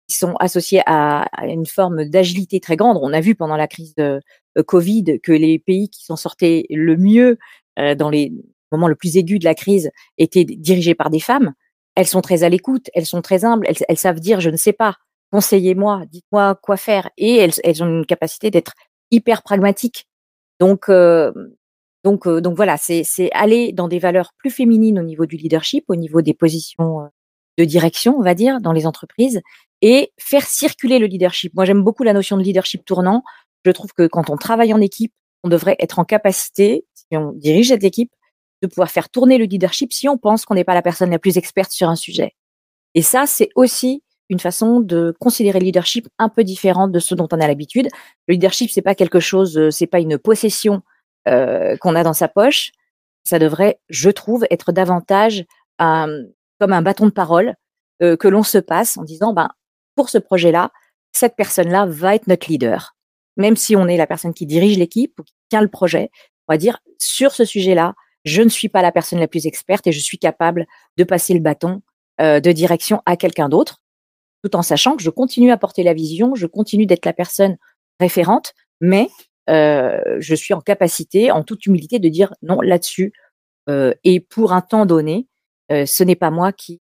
qui 0.09 0.17
sont 0.17 0.35
associées 0.37 0.83
à, 0.87 1.27
une 1.43 1.67
forme 1.67 2.05
d'agilité 2.05 2.61
très 2.61 2.77
grande. 2.77 2.99
On 3.03 3.13
a 3.13 3.21
vu 3.21 3.35
pendant 3.35 3.57
la 3.57 3.67
crise 3.67 3.95
de, 3.97 4.21
de 4.55 4.63
Covid 4.63 5.21
que 5.21 5.33
les 5.33 5.59
pays 5.59 5.91
qui 5.91 6.05
s'en 6.05 6.17
sortaient 6.17 6.67
le 6.71 6.97
mieux 6.97 7.39
euh, 7.79 7.95
dans 7.95 8.11
les 8.11 8.33
moment 8.73 8.89
le 8.89 8.95
plus 8.95 9.17
aigu 9.17 9.39
de 9.39 9.45
la 9.45 9.55
crise 9.55 9.91
était 10.19 10.45
dirigé 10.45 10.95
par 10.95 11.11
des 11.11 11.21
femmes, 11.21 11.55
elles 11.95 12.07
sont 12.07 12.21
très 12.21 12.43
à 12.43 12.49
l'écoute, 12.49 12.91
elles 12.95 13.07
sont 13.07 13.23
très 13.23 13.45
humbles, 13.45 13.67
elles, 13.69 13.77
elles, 13.89 13.97
savent 13.97 14.21
dire 14.21 14.41
je 14.41 14.51
ne 14.51 14.57
sais 14.57 14.73
pas, 14.73 14.97
conseillez-moi, 15.33 16.03
dites-moi 16.11 16.57
quoi 16.63 16.77
faire, 16.77 17.11
et 17.17 17.37
elles, 17.37 17.53
elles 17.65 17.83
ont 17.83 17.87
une 17.87 18.07
capacité 18.07 18.51
d'être 18.51 18.75
hyper 19.11 19.43
pragmatiques. 19.43 20.07
Donc, 20.61 20.89
euh, 20.89 21.33
donc, 22.05 22.27
euh, 22.27 22.41
donc 22.41 22.57
voilà, 22.57 22.77
c'est 22.77 23.05
aller 23.33 23.73
dans 23.73 23.89
des 23.89 23.99
valeurs 23.99 24.33
plus 24.39 24.51
féminines 24.51 24.99
au 24.99 25.03
niveau 25.03 25.27
du 25.27 25.37
leadership, 25.37 25.85
au 25.89 25.97
niveau 25.97 26.23
des 26.23 26.35
positions 26.35 27.01
euh, 27.01 27.07
de 27.59 27.65
direction, 27.65 28.17
on 28.17 28.23
va 28.23 28.35
dire, 28.35 28.61
dans 28.61 28.73
les 28.73 28.87
entreprises, 28.87 29.41
et 29.83 30.13
faire 30.19 30.47
circuler 30.47 30.99
le 30.99 31.07
leadership. 31.07 31.53
Moi, 31.55 31.65
j'aime 31.65 31.83
beaucoup 31.83 32.03
la 32.03 32.13
notion 32.13 32.37
de 32.37 32.43
leadership 32.43 32.85
tournant. 32.85 33.23
Je 33.65 33.71
trouve 33.71 33.93
que 33.93 34.07
quand 34.07 34.31
on 34.31 34.37
travaille 34.37 34.73
en 34.73 34.81
équipe, 34.81 35.13
on 35.43 35.49
devrait 35.49 35.77
être 35.79 35.99
en 35.99 36.05
capacité, 36.05 36.87
si 36.95 37.17
on 37.17 37.33
dirige 37.33 37.69
cette 37.69 37.85
équipe, 37.85 38.13
de 38.63 38.69
pouvoir 38.69 38.91
faire 38.91 39.09
tourner 39.09 39.39
le 39.39 39.45
leadership 39.45 39.93
si 39.93 40.09
on 40.09 40.17
pense 40.17 40.45
qu'on 40.45 40.55
n'est 40.55 40.65
pas 40.65 40.75
la 40.75 40.83
personne 40.83 41.11
la 41.11 41.19
plus 41.19 41.37
experte 41.39 41.73
sur 41.73 41.89
un 41.89 41.97
sujet. 41.97 42.35
Et 42.95 43.03
ça, 43.03 43.27
c'est 43.27 43.51
aussi 43.55 44.03
une 44.29 44.41
façon 44.41 44.81
de 44.81 45.15
considérer 45.21 45.61
le 45.61 45.65
leadership 45.67 46.09
un 46.19 46.29
peu 46.29 46.45
différente 46.45 46.93
de 46.93 46.99
ce 46.99 47.15
dont 47.15 47.29
on 47.33 47.41
a 47.41 47.47
l'habitude. 47.47 47.89
Le 48.27 48.33
leadership, 48.33 48.71
c'est 48.71 48.83
pas 48.83 48.95
quelque 48.95 49.21
chose, 49.21 49.57
euh, 49.57 49.71
c'est 49.71 49.87
pas 49.87 50.01
une 50.01 50.19
possession 50.19 50.83
euh, 51.29 51.77
qu'on 51.77 51.95
a 51.95 52.03
dans 52.03 52.13
sa 52.13 52.29
poche. 52.29 52.73
Ça 53.25 53.39
devrait, 53.39 53.79
je 53.89 54.11
trouve, 54.11 54.47
être 54.51 54.73
davantage 54.73 55.45
un, 55.79 56.09
comme 56.61 56.73
un 56.73 56.83
bâton 56.83 57.07
de 57.07 57.11
parole 57.11 57.55
euh, 58.03 58.17
que 58.17 58.29
l'on 58.29 58.43
se 58.43 58.59
passe 58.59 58.97
en 58.97 59.05
disant, 59.05 59.33
ben, 59.33 59.51
pour 59.95 60.09
ce 60.09 60.19
projet-là, 60.19 60.71
cette 61.13 61.37
personne-là 61.37 61.87
va 61.87 62.15
être 62.15 62.27
notre 62.27 62.51
leader. 62.51 62.95
Même 63.37 63.57
si 63.57 63.77
on 63.77 63.89
est 63.89 63.97
la 63.97 64.07
personne 64.07 64.35
qui 64.35 64.47
dirige 64.47 64.79
l'équipe 64.79 65.19
ou 65.19 65.23
qui 65.23 65.35
tient 65.49 65.63
le 65.63 65.69
projet, 65.69 66.11
on 66.49 66.53
va 66.53 66.59
dire, 66.59 66.79
sur 66.99 67.33
ce 67.33 67.45
sujet-là, 67.45 67.95
je 68.25 68.43
ne 68.43 68.49
suis 68.49 68.69
pas 68.69 68.83
la 68.83 68.93
personne 68.93 69.21
la 69.21 69.29
plus 69.29 69.47
experte 69.47 69.87
et 69.87 69.93
je 69.93 70.01
suis 70.01 70.19
capable 70.19 70.67
de 70.97 71.05
passer 71.05 71.33
le 71.33 71.41
bâton 71.41 71.81
euh, 72.21 72.41
de 72.41 72.53
direction 72.53 73.03
à 73.07 73.17
quelqu'un 73.17 73.49
d'autre, 73.49 73.81
tout 74.45 74.57
en 74.57 74.63
sachant 74.63 74.97
que 74.97 75.03
je 75.03 75.11
continue 75.11 75.51
à 75.51 75.57
porter 75.57 75.83
la 75.83 75.95
vision, 75.95 76.35
je 76.35 76.47
continue 76.47 76.87
d'être 76.87 77.07
la 77.07 77.13
personne 77.13 77.57
référente, 78.01 78.55
mais 78.81 79.09
euh, 79.49 80.01
je 80.19 80.35
suis 80.35 80.55
en 80.55 80.61
capacité, 80.61 81.31
en 81.31 81.43
toute 81.43 81.67
humilité, 81.67 81.99
de 81.99 82.09
dire 82.09 82.35
non 82.43 82.61
là-dessus. 82.61 83.13
Euh, 83.69 83.95
et 84.05 84.21
pour 84.21 84.53
un 84.53 84.61
temps 84.61 84.87
donné, 84.87 85.27
euh, 85.73 85.87
ce 85.87 86.05
n'est 86.05 86.17
pas 86.17 86.31
moi 86.31 86.53
qui, 86.53 86.81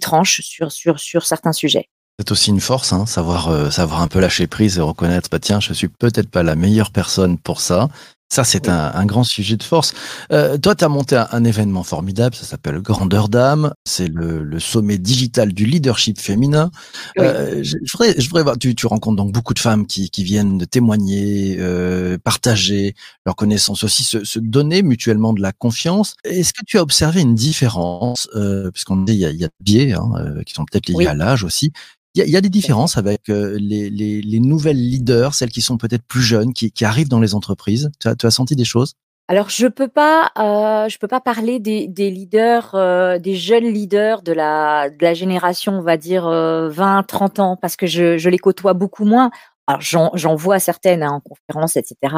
tranche 0.00 0.40
sur, 0.42 1.26
certains 1.26 1.52
sujets. 1.52 1.88
C'est 2.18 2.30
aussi 2.30 2.50
une 2.50 2.60
force, 2.60 2.92
hein, 2.92 3.04
savoir, 3.04 3.70
savoir 3.70 4.00
un 4.00 4.08
peu 4.08 4.20
lâcher 4.20 4.46
prise 4.46 4.78
et 4.78 4.80
reconnaître, 4.80 5.28
bah 5.30 5.38
tiens, 5.38 5.60
je 5.60 5.74
suis 5.74 5.88
peut-être 5.88 6.30
pas 6.30 6.42
la 6.42 6.54
meilleure 6.54 6.90
personne 6.90 7.36
pour 7.36 7.60
ça, 7.60 7.88
ça, 8.28 8.42
c'est 8.42 8.68
un, 8.68 8.92
un, 8.92 9.06
grand 9.06 9.22
sujet 9.22 9.56
de 9.56 9.62
force. 9.62 9.94
Euh, 10.32 10.58
toi, 10.58 10.74
tu 10.74 10.84
as 10.84 10.88
monté 10.88 11.16
un, 11.16 11.28
un, 11.30 11.44
événement 11.44 11.84
formidable, 11.84 12.34
ça 12.34 12.44
s'appelle 12.44 12.80
Grandeur 12.80 13.28
d'âme. 13.28 13.72
C'est 13.84 14.08
le, 14.08 14.42
le, 14.42 14.58
sommet 14.58 14.98
digital 14.98 15.52
du 15.52 15.64
leadership 15.64 16.18
féminin. 16.18 16.70
Oui. 17.16 17.24
Euh, 17.24 17.62
je, 17.62 17.76
je, 17.84 17.92
voudrais, 17.92 18.20
je 18.20 18.28
voudrais 18.28 18.42
voir, 18.42 18.58
tu, 18.58 18.74
tu, 18.74 18.86
rencontres 18.88 19.16
donc 19.16 19.32
beaucoup 19.32 19.54
de 19.54 19.60
femmes 19.60 19.86
qui, 19.86 20.10
qui 20.10 20.24
viennent 20.24 20.58
de 20.58 20.64
témoigner, 20.64 21.56
euh, 21.60 22.18
partager 22.18 22.96
leurs 23.26 23.36
connaissances 23.36 23.84
aussi, 23.84 24.02
se, 24.02 24.24
se, 24.24 24.40
donner 24.40 24.82
mutuellement 24.82 25.32
de 25.32 25.40
la 25.40 25.52
confiance. 25.52 26.14
Est-ce 26.24 26.52
que 26.52 26.64
tu 26.66 26.78
as 26.78 26.82
observé 26.82 27.20
une 27.20 27.36
différence, 27.36 28.28
euh, 28.34 28.72
puisqu'on 28.72 28.96
dit 28.96 29.12
il 29.12 29.20
y 29.20 29.24
a, 29.24 29.30
il 29.30 29.38
y 29.38 29.44
a 29.44 29.48
des 29.48 29.54
biais 29.60 29.92
hein, 29.92 30.10
euh, 30.16 30.42
qui 30.42 30.52
sont 30.52 30.64
peut-être 30.64 30.88
liés 30.88 30.96
oui. 30.96 31.06
à 31.06 31.14
l'âge 31.14 31.44
aussi, 31.44 31.70
il 32.16 32.20
y, 32.20 32.22
a, 32.22 32.24
il 32.24 32.30
y, 32.30 32.36
a 32.36 32.40
des 32.40 32.48
différences 32.48 32.96
avec 32.96 33.28
euh, 33.28 33.58
les, 33.60 33.90
les, 33.90 34.22
les, 34.22 34.40
nouvelles 34.40 34.78
leaders, 34.78 35.34
celles 35.34 35.50
qui 35.50 35.60
sont 35.60 35.76
peut-être 35.76 36.02
plus 36.02 36.22
jeunes, 36.22 36.54
qui, 36.54 36.72
qui, 36.72 36.86
arrivent 36.86 37.10
dans 37.10 37.20
les 37.20 37.34
entreprises. 37.34 37.90
Tu 38.00 38.08
as, 38.08 38.16
tu 38.16 38.24
as 38.24 38.30
senti 38.30 38.56
des 38.56 38.64
choses? 38.64 38.94
Alors 39.28 39.50
je 39.50 39.66
peux 39.66 39.88
pas, 39.88 40.30
euh, 40.38 40.88
je 40.88 40.98
peux 40.98 41.08
pas 41.08 41.20
parler 41.20 41.58
des, 41.58 41.88
des 41.88 42.10
leaders, 42.10 42.74
euh, 42.74 43.18
des 43.18 43.34
jeunes 43.34 43.66
leaders 43.66 44.22
de 44.22 44.32
la 44.32 44.88
de 44.88 45.02
la 45.02 45.12
génération, 45.12 45.72
on 45.74 45.82
va 45.82 45.98
dire 45.98 46.26
20, 46.26 47.02
30 47.02 47.38
ans, 47.40 47.56
parce 47.60 47.76
que 47.76 47.86
je, 47.86 48.16
je 48.16 48.30
les 48.30 48.38
côtoie 48.38 48.72
beaucoup 48.72 49.04
moins. 49.04 49.30
Alors 49.66 49.82
j'en 49.82 50.36
vois 50.36 50.58
certaines 50.58 51.02
hein, 51.02 51.10
en 51.10 51.20
conférence, 51.20 51.76
etc. 51.76 52.14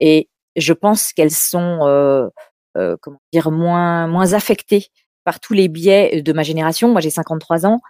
Et 0.00 0.30
je 0.56 0.72
pense 0.72 1.12
qu'elles 1.12 1.32
sont, 1.32 2.30
comment 2.74 3.20
dire, 3.32 3.50
moins 3.50 4.06
moins 4.06 4.32
affectées 4.32 4.86
par 5.24 5.40
tous 5.40 5.52
les 5.52 5.68
biais 5.68 6.22
de 6.22 6.32
ma 6.32 6.44
génération. 6.44 6.92
Moi 6.92 7.02
j'ai 7.02 7.10
53 7.10 7.66
ans 7.66 7.80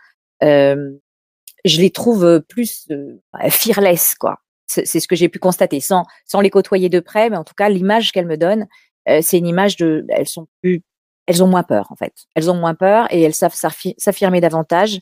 je 1.64 1.80
les 1.80 1.90
trouve 1.90 2.42
plus 2.48 2.86
euh, 2.90 3.18
fearless, 3.50 4.14
quoi. 4.14 4.38
C'est 4.66 4.98
ce 4.98 5.06
que 5.06 5.14
j'ai 5.14 5.28
pu 5.28 5.38
constater, 5.38 5.78
sans, 5.78 6.04
sans 6.24 6.40
les 6.40 6.50
côtoyer 6.50 6.88
de 6.88 6.98
près, 6.98 7.30
mais 7.30 7.36
en 7.36 7.44
tout 7.44 7.54
cas, 7.54 7.68
l'image 7.68 8.12
qu'elles 8.12 8.26
me 8.26 8.36
donnent, 8.36 8.66
euh, 9.08 9.20
c'est 9.22 9.38
une 9.38 9.46
image 9.46 9.76
de, 9.76 10.04
elles 10.08 10.26
sont 10.26 10.48
plus, 10.62 10.82
elles 11.26 11.42
ont 11.42 11.46
moins 11.46 11.62
peur, 11.62 11.86
en 11.90 11.96
fait. 11.96 12.12
Elles 12.34 12.50
ont 12.50 12.54
moins 12.54 12.74
peur 12.74 13.06
et 13.10 13.22
elles 13.22 13.34
savent 13.34 13.54
s'affirmer 13.54 14.40
davantage. 14.40 15.00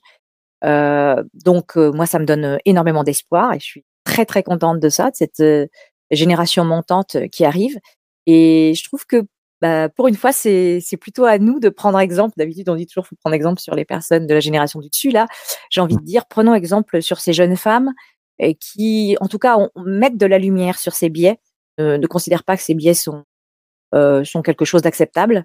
Euh, 0.64 1.22
donc, 1.44 1.76
euh, 1.76 1.92
moi, 1.92 2.06
ça 2.06 2.18
me 2.18 2.24
donne 2.24 2.58
énormément 2.64 3.04
d'espoir 3.04 3.52
et 3.52 3.60
je 3.60 3.64
suis 3.64 3.84
très, 4.04 4.24
très 4.26 4.42
contente 4.42 4.80
de 4.80 4.88
ça, 4.88 5.10
de 5.10 5.16
cette 5.16 5.40
euh, 5.40 5.66
génération 6.10 6.64
montante 6.64 7.16
qui 7.30 7.44
arrive. 7.44 7.78
Et 8.26 8.74
je 8.76 8.84
trouve 8.84 9.06
que 9.06 9.24
bah, 9.62 9.88
pour 9.88 10.08
une 10.08 10.16
fois, 10.16 10.32
c'est 10.32 10.82
plutôt 11.00 11.24
à 11.24 11.38
nous 11.38 11.60
de 11.60 11.68
prendre 11.68 11.96
exemple. 12.00 12.34
D'habitude, 12.36 12.68
on 12.68 12.74
dit 12.74 12.86
toujours 12.88 13.06
faut 13.06 13.14
prendre 13.14 13.34
exemple 13.34 13.60
sur 13.60 13.76
les 13.76 13.84
personnes 13.84 14.26
de 14.26 14.34
la 14.34 14.40
génération 14.40 14.80
du 14.80 14.88
dessus. 14.88 15.10
Là, 15.10 15.28
j'ai 15.70 15.80
envie 15.80 15.94
de 15.94 16.02
dire, 16.02 16.26
prenons 16.26 16.52
exemple 16.52 17.00
sur 17.00 17.20
ces 17.20 17.32
jeunes 17.32 17.56
femmes 17.56 17.92
qui, 18.58 19.16
en 19.20 19.28
tout 19.28 19.38
cas, 19.38 19.56
on, 19.56 19.70
mettent 19.84 20.16
de 20.16 20.26
la 20.26 20.40
lumière 20.40 20.80
sur 20.80 20.94
ces 20.94 21.10
biais, 21.10 21.38
euh, 21.78 21.96
ne 21.96 22.06
considèrent 22.08 22.42
pas 22.42 22.56
que 22.56 22.62
ces 22.64 22.74
biais 22.74 22.94
sont, 22.94 23.22
euh, 23.94 24.24
sont 24.24 24.42
quelque 24.42 24.64
chose 24.64 24.82
d'acceptable 24.82 25.44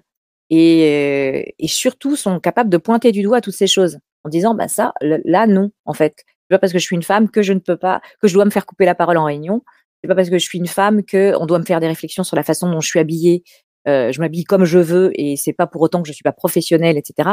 et, 0.50 1.54
et 1.56 1.68
surtout 1.68 2.16
sont 2.16 2.40
capables 2.40 2.70
de 2.70 2.76
pointer 2.76 3.12
du 3.12 3.22
doigt 3.22 3.40
toutes 3.40 3.54
ces 3.54 3.68
choses 3.68 3.98
en 4.24 4.30
disant, 4.30 4.56
bah 4.56 4.66
ça, 4.66 4.94
là, 5.00 5.46
non, 5.46 5.70
en 5.84 5.94
fait. 5.94 6.24
C'est 6.50 6.56
pas 6.56 6.58
parce 6.58 6.72
que 6.72 6.80
je 6.80 6.84
suis 6.84 6.96
une 6.96 7.04
femme 7.04 7.30
que 7.30 7.42
je 7.42 7.52
ne 7.52 7.60
peux 7.60 7.76
pas, 7.76 8.00
que 8.20 8.26
je 8.26 8.34
dois 8.34 8.44
me 8.44 8.50
faire 8.50 8.66
couper 8.66 8.84
la 8.84 8.96
parole 8.96 9.16
en 9.16 9.26
réunion. 9.26 9.62
C'est 10.02 10.08
pas 10.08 10.16
parce 10.16 10.30
que 10.30 10.38
je 10.38 10.44
suis 10.44 10.58
une 10.58 10.66
femme 10.66 11.04
que 11.04 11.36
on 11.38 11.46
doit 11.46 11.60
me 11.60 11.64
faire 11.64 11.78
des 11.78 11.86
réflexions 11.86 12.24
sur 12.24 12.34
la 12.36 12.42
façon 12.42 12.68
dont 12.68 12.80
je 12.80 12.88
suis 12.88 12.98
habillée, 12.98 13.44
euh, 13.88 14.12
je 14.12 14.20
m'habille 14.20 14.44
comme 14.44 14.64
je 14.64 14.78
veux 14.78 15.10
et 15.14 15.36
c'est 15.36 15.52
pas 15.52 15.66
pour 15.66 15.80
autant 15.82 16.02
que 16.02 16.08
je 16.08 16.12
suis 16.12 16.22
pas 16.22 16.32
professionnelle, 16.32 16.96
etc. 16.98 17.30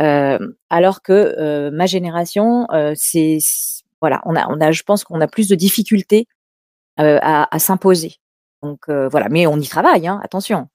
Euh, 0.00 0.38
alors 0.70 1.02
que 1.02 1.12
euh, 1.38 1.70
ma 1.70 1.86
génération, 1.86 2.66
c'est 2.96 3.38
voilà, 4.00 4.20
on 4.26 4.34
a, 4.34 4.46
on 4.50 4.60
a, 4.60 4.72
je 4.72 4.82
pense 4.82 5.04
qu'on 5.04 5.20
a 5.20 5.28
plus 5.28 5.48
de 5.48 5.54
difficultés 5.54 6.26
à, 6.98 7.54
à 7.54 7.58
s'imposer. 7.58 8.16
Donc 8.62 8.88
voilà, 8.88 9.28
mais 9.28 9.46
on 9.46 9.58
y 9.58 9.66
travaille, 9.68 10.06
hein, 10.08 10.20
attention. 10.24 10.68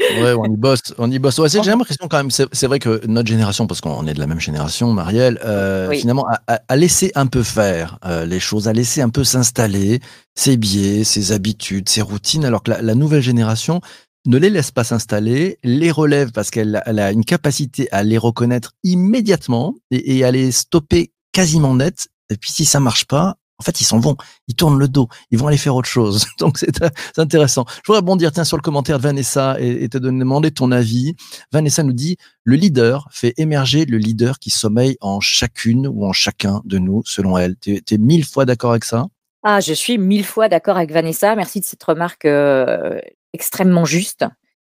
Ouais, 0.00 0.32
on 0.36 0.46
y 0.46 0.56
bosse, 0.56 0.82
on 0.98 1.10
y 1.10 1.18
bosse. 1.18 1.38
Ouais, 1.38 1.48
j'ai 1.48 1.60
l'impression 1.62 2.08
quand 2.08 2.16
même, 2.16 2.30
c'est 2.30 2.66
vrai 2.66 2.78
que 2.80 3.06
notre 3.06 3.28
génération, 3.28 3.66
parce 3.68 3.80
qu'on 3.80 4.06
est 4.06 4.14
de 4.14 4.18
la 4.18 4.26
même 4.26 4.40
génération, 4.40 4.92
Marielle, 4.92 5.38
euh, 5.44 5.88
Oui. 5.90 6.00
finalement, 6.00 6.26
a, 6.26 6.40
a- 6.54 6.60
a 6.66 6.76
laissé 6.76 7.12
un 7.14 7.26
peu 7.26 7.42
faire 7.44 7.98
euh, 8.04 8.24
les 8.24 8.40
choses, 8.40 8.66
a 8.66 8.72
laissé 8.72 9.00
un 9.00 9.10
peu 9.10 9.22
s'installer 9.22 10.00
ses 10.34 10.56
biais, 10.56 11.04
ses 11.04 11.30
habitudes, 11.32 11.88
ses 11.88 12.02
routines, 12.02 12.44
alors 12.44 12.62
que 12.64 12.72
la, 12.72 12.82
la 12.82 12.94
nouvelle 12.96 13.22
génération 13.22 13.80
ne 14.26 14.38
les 14.38 14.50
laisse 14.50 14.70
pas 14.70 14.84
s'installer, 14.84 15.58
les 15.64 15.90
relève 15.90 16.32
parce 16.32 16.50
qu'elle 16.50 16.82
elle 16.86 16.98
a 16.98 17.12
une 17.12 17.24
capacité 17.24 17.90
à 17.92 18.02
les 18.02 18.18
reconnaître 18.18 18.72
immédiatement 18.84 19.74
et, 19.90 20.24
à 20.24 20.30
les 20.30 20.52
stopper 20.52 21.12
quasiment 21.32 21.74
net. 21.74 22.08
Et 22.30 22.36
puis 22.36 22.50
si 22.50 22.64
ça 22.64 22.80
marche 22.80 23.04
pas, 23.04 23.36
en 23.58 23.64
fait, 23.64 23.80
ils 23.80 23.84
s'en 23.84 24.00
vont, 24.00 24.16
ils 24.48 24.56
tournent 24.56 24.78
le 24.78 24.88
dos, 24.88 25.08
ils 25.30 25.38
vont 25.38 25.46
aller 25.46 25.56
faire 25.56 25.76
autre 25.76 25.88
chose. 25.88 26.26
Donc 26.38 26.58
c'est 26.58 26.82
intéressant. 27.16 27.64
Je 27.68 27.82
voudrais 27.86 28.00
rebondir 28.00 28.32
tiens, 28.32 28.44
sur 28.44 28.56
le 28.56 28.62
commentaire 28.62 28.98
de 28.98 29.02
Vanessa 29.02 29.56
et, 29.60 29.88
te 29.88 29.98
demander 29.98 30.50
ton 30.50 30.72
avis. 30.72 31.14
Vanessa 31.52 31.82
nous 31.82 31.92
dit 31.92 32.16
le 32.44 32.56
leader 32.56 33.08
fait 33.12 33.34
émerger 33.36 33.84
le 33.84 33.98
leader 33.98 34.38
qui 34.38 34.50
sommeille 34.50 34.96
en 35.00 35.20
chacune 35.20 35.86
ou 35.86 36.04
en 36.06 36.12
chacun 36.12 36.60
de 36.64 36.78
nous, 36.78 37.02
selon 37.06 37.38
elle. 37.38 37.56
Tu 37.56 37.82
mille 37.98 38.24
fois 38.24 38.44
d'accord 38.44 38.70
avec 38.70 38.84
ça? 38.84 39.06
Ah, 39.42 39.60
je 39.60 39.72
suis 39.72 39.98
mille 39.98 40.24
fois 40.24 40.48
d'accord 40.48 40.76
avec 40.76 40.92
Vanessa. 40.92 41.34
Merci 41.34 41.60
de 41.60 41.64
cette 41.64 41.82
remarque 41.82 42.24
euh, 42.24 43.00
extrêmement 43.32 43.84
juste. 43.84 44.24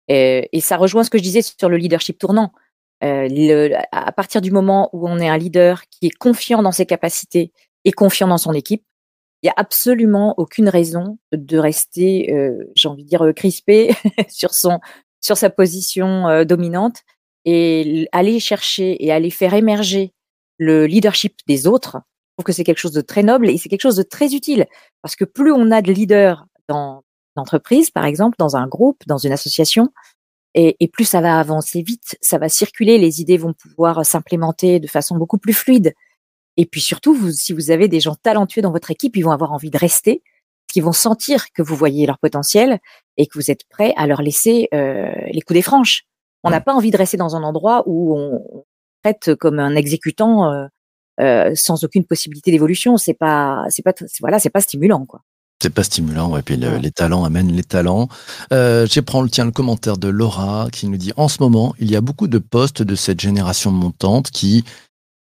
Et, 0.08 0.50
et 0.52 0.62
ça 0.62 0.78
rejoint 0.78 1.04
ce 1.04 1.10
que 1.10 1.18
je 1.18 1.24
disais 1.24 1.42
sur 1.42 1.70
le 1.70 1.78
leadership 1.78 2.18
tournant. 2.18 2.52
Euh, 3.04 3.28
le- 3.30 3.76
à 3.92 4.12
partir 4.14 4.40
du 4.42 4.52
moment 4.52 4.90
où 4.94 5.08
on 5.10 5.20
est 5.20 5.28
un 5.28 5.38
leader 5.38 5.84
qui 5.90 6.08
est 6.08 6.18
confiant 6.18 6.62
dans 6.64 6.72
ses 6.72 6.86
capacités 6.86 7.52
et 7.84 7.92
confiant 7.92 8.28
dans 8.28 8.38
son 8.38 8.54
équipe, 8.54 8.84
il 9.42 9.48
y 9.48 9.50
a 9.50 9.54
absolument 9.58 10.34
aucune 10.38 10.70
raison 10.70 11.18
de 11.34 11.58
rester, 11.58 12.32
euh, 12.34 12.72
j'ai 12.76 12.88
envie 12.88 13.04
de 13.04 13.10
dire, 13.10 13.24
euh, 13.26 13.34
crispé 13.34 13.94
sur 14.30 14.54
son 14.54 14.80
sur 15.20 15.38
sa 15.38 15.50
position 15.50 16.28
euh, 16.30 16.44
dominante 16.46 17.02
et 17.46 18.08
aller 18.14 18.40
chercher 18.40 19.04
et 19.06 19.12
aller 19.12 19.30
faire 19.30 19.54
émerger 19.54 20.14
le 20.58 20.86
leadership 20.86 21.36
des 21.48 21.68
autres. 21.68 21.98
Trouve 22.44 22.52
que 22.52 22.58
c'est 22.58 22.66
quelque 22.66 22.80
chose 22.80 22.92
de 22.92 23.00
très 23.00 23.24
noble 23.24 23.50
et 23.50 23.58
c'est 23.58 23.70
quelque 23.70 23.84
chose 23.84 23.96
de 23.96 24.04
très 24.04 24.34
utile 24.36 24.66
parce 25.02 25.16
que 25.16 25.24
plus 25.24 25.54
on 25.54 25.72
a 25.72 25.82
de 25.82 25.94
leaders 25.94 26.46
dans 26.68 27.06
l'entreprise, 27.38 27.90
par 27.90 28.04
exemple, 28.04 28.36
dans 28.38 28.58
un 28.58 28.68
groupe, 28.68 29.02
dans 29.08 29.18
une 29.18 29.32
association, 29.32 29.94
et, 30.54 30.76
et 30.82 30.90
plus 30.90 31.06
ça 31.06 31.22
va 31.22 31.40
avancer 31.40 31.82
vite, 31.84 32.18
ça 32.20 32.40
va 32.40 32.50
circuler, 32.50 32.98
les 32.98 33.22
idées 33.22 33.38
vont 33.38 33.54
pouvoir 33.54 34.06
s'implémenter 34.06 34.82
de 34.82 34.88
façon 34.88 35.16
beaucoup 35.16 35.38
plus 35.38 35.54
fluide. 35.54 35.94
Et 36.58 36.66
puis 36.66 36.82
surtout, 36.82 37.14
vous, 37.14 37.32
si 37.32 37.54
vous 37.54 37.72
avez 37.72 37.88
des 37.88 38.02
gens 38.02 38.16
talentueux 38.16 38.62
dans 38.62 38.74
votre 38.74 38.92
équipe, 38.92 39.16
ils 39.16 39.24
vont 39.24 39.32
avoir 39.32 39.54
envie 39.54 39.72
de 39.72 39.78
rester, 39.78 40.22
parce 40.22 40.74
qu'ils 40.74 40.84
vont 40.84 40.92
sentir 40.92 41.46
que 41.54 41.62
vous 41.62 41.78
voyez 41.78 42.06
leur 42.06 42.20
potentiel 42.20 42.82
et 43.16 43.26
que 43.26 43.36
vous 43.36 43.52
êtes 43.52 43.64
prêt 43.70 43.94
à 43.96 44.06
leur 44.06 44.22
laisser 44.22 44.68
euh, 44.74 45.14
les 45.32 45.40
coups 45.40 45.56
des 45.56 45.62
franches. 45.62 46.04
On 46.44 46.50
n'a 46.50 46.60
pas 46.60 46.74
envie 46.74 46.92
de 46.92 46.98
rester 46.98 47.16
dans 47.16 47.38
un 47.38 47.44
endroit 47.44 47.84
où 47.86 48.18
on, 48.18 48.44
on 48.52 48.66
traite 49.02 49.34
comme 49.36 49.60
un 49.60 49.76
exécutant 49.76 50.52
euh, 50.52 50.68
sans 51.56 51.84
aucune 51.84 52.06
possibilité 52.06 52.52
d'évolution. 52.52 52.98
C'est 52.98 53.14
pas, 53.14 53.64
c'est 53.70 53.82
pas, 53.84 53.94
c'est- 53.96 54.20
voilà, 54.22 54.40
c'est 54.40 54.50
pas 54.50 54.62
stimulant, 54.62 55.06
quoi. 55.06 55.22
C'est 55.62 55.70
pas 55.74 55.84
stimulant, 55.84 56.30
ouais. 56.32 56.42
Puis 56.42 56.58
le- 56.58 56.78
les 56.78 56.92
talents 56.92 57.24
amènent 57.24 57.52
les 57.54 57.64
talents. 57.64 58.10
Euh, 58.52 58.86
je 58.90 59.00
prends 59.00 59.22
le 59.22 59.30
tiens 59.30 59.46
le 59.46 59.52
commentaire 59.52 59.98
de 59.98 60.10
Laura 60.10 60.68
qui 60.72 60.88
nous 60.88 60.98
dit 60.98 61.14
en 61.16 61.30
ce 61.30 61.38
moment 61.42 61.74
il 61.80 61.90
y 61.90 61.96
a 61.96 62.02
beaucoup 62.02 62.28
de 62.28 62.38
postes 62.38 62.82
de 62.82 62.96
cette 62.96 63.22
génération 63.22 63.72
montante 63.72 64.30
qui 64.30 64.66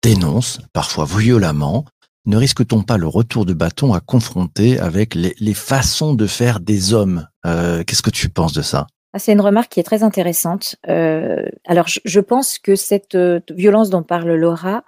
dénoncent 0.02 0.60
parfois 0.72 1.04
violemment. 1.04 1.84
Ne 2.26 2.36
risque-t-on 2.36 2.82
pas 2.82 2.96
le 2.96 3.06
retour 3.06 3.44
de 3.44 3.52
bâton 3.52 3.92
à 3.92 4.00
confronter 4.00 4.78
avec 4.78 5.14
les, 5.14 5.34
les 5.40 5.54
façons 5.54 6.14
de 6.14 6.26
faire 6.26 6.60
des 6.60 6.94
hommes? 6.94 7.26
Euh, 7.46 7.82
Qu'est-ce 7.86 8.02
que 8.02 8.10
tu 8.10 8.28
penses 8.30 8.52
de 8.52 8.62
ça? 8.62 8.86
Ah, 9.12 9.18
c'est 9.18 9.32
une 9.32 9.40
remarque 9.40 9.72
qui 9.72 9.80
est 9.80 9.84
très 9.84 10.02
intéressante. 10.04 10.76
Euh, 10.88 11.44
alors, 11.66 11.88
je, 11.88 12.00
je 12.04 12.20
pense 12.20 12.58
que 12.58 12.76
cette 12.76 13.14
euh, 13.14 13.40
violence 13.50 13.90
dont 13.90 14.02
parle 14.04 14.32
Laura 14.34 14.84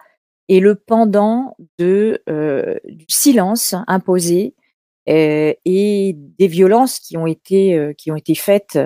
est 0.52 0.60
le 0.60 0.74
pendant 0.74 1.56
euh, 1.80 2.78
du 2.84 3.06
silence 3.08 3.74
imposé 3.86 4.54
euh, 5.08 5.52
et 5.64 6.14
des 6.16 6.46
violences 6.46 6.98
qui 7.00 7.16
ont 7.16 7.26
été 7.26 7.76
euh, 7.76 7.92
qui 7.94 8.10
ont 8.10 8.16
été 8.16 8.34
faites 8.34 8.78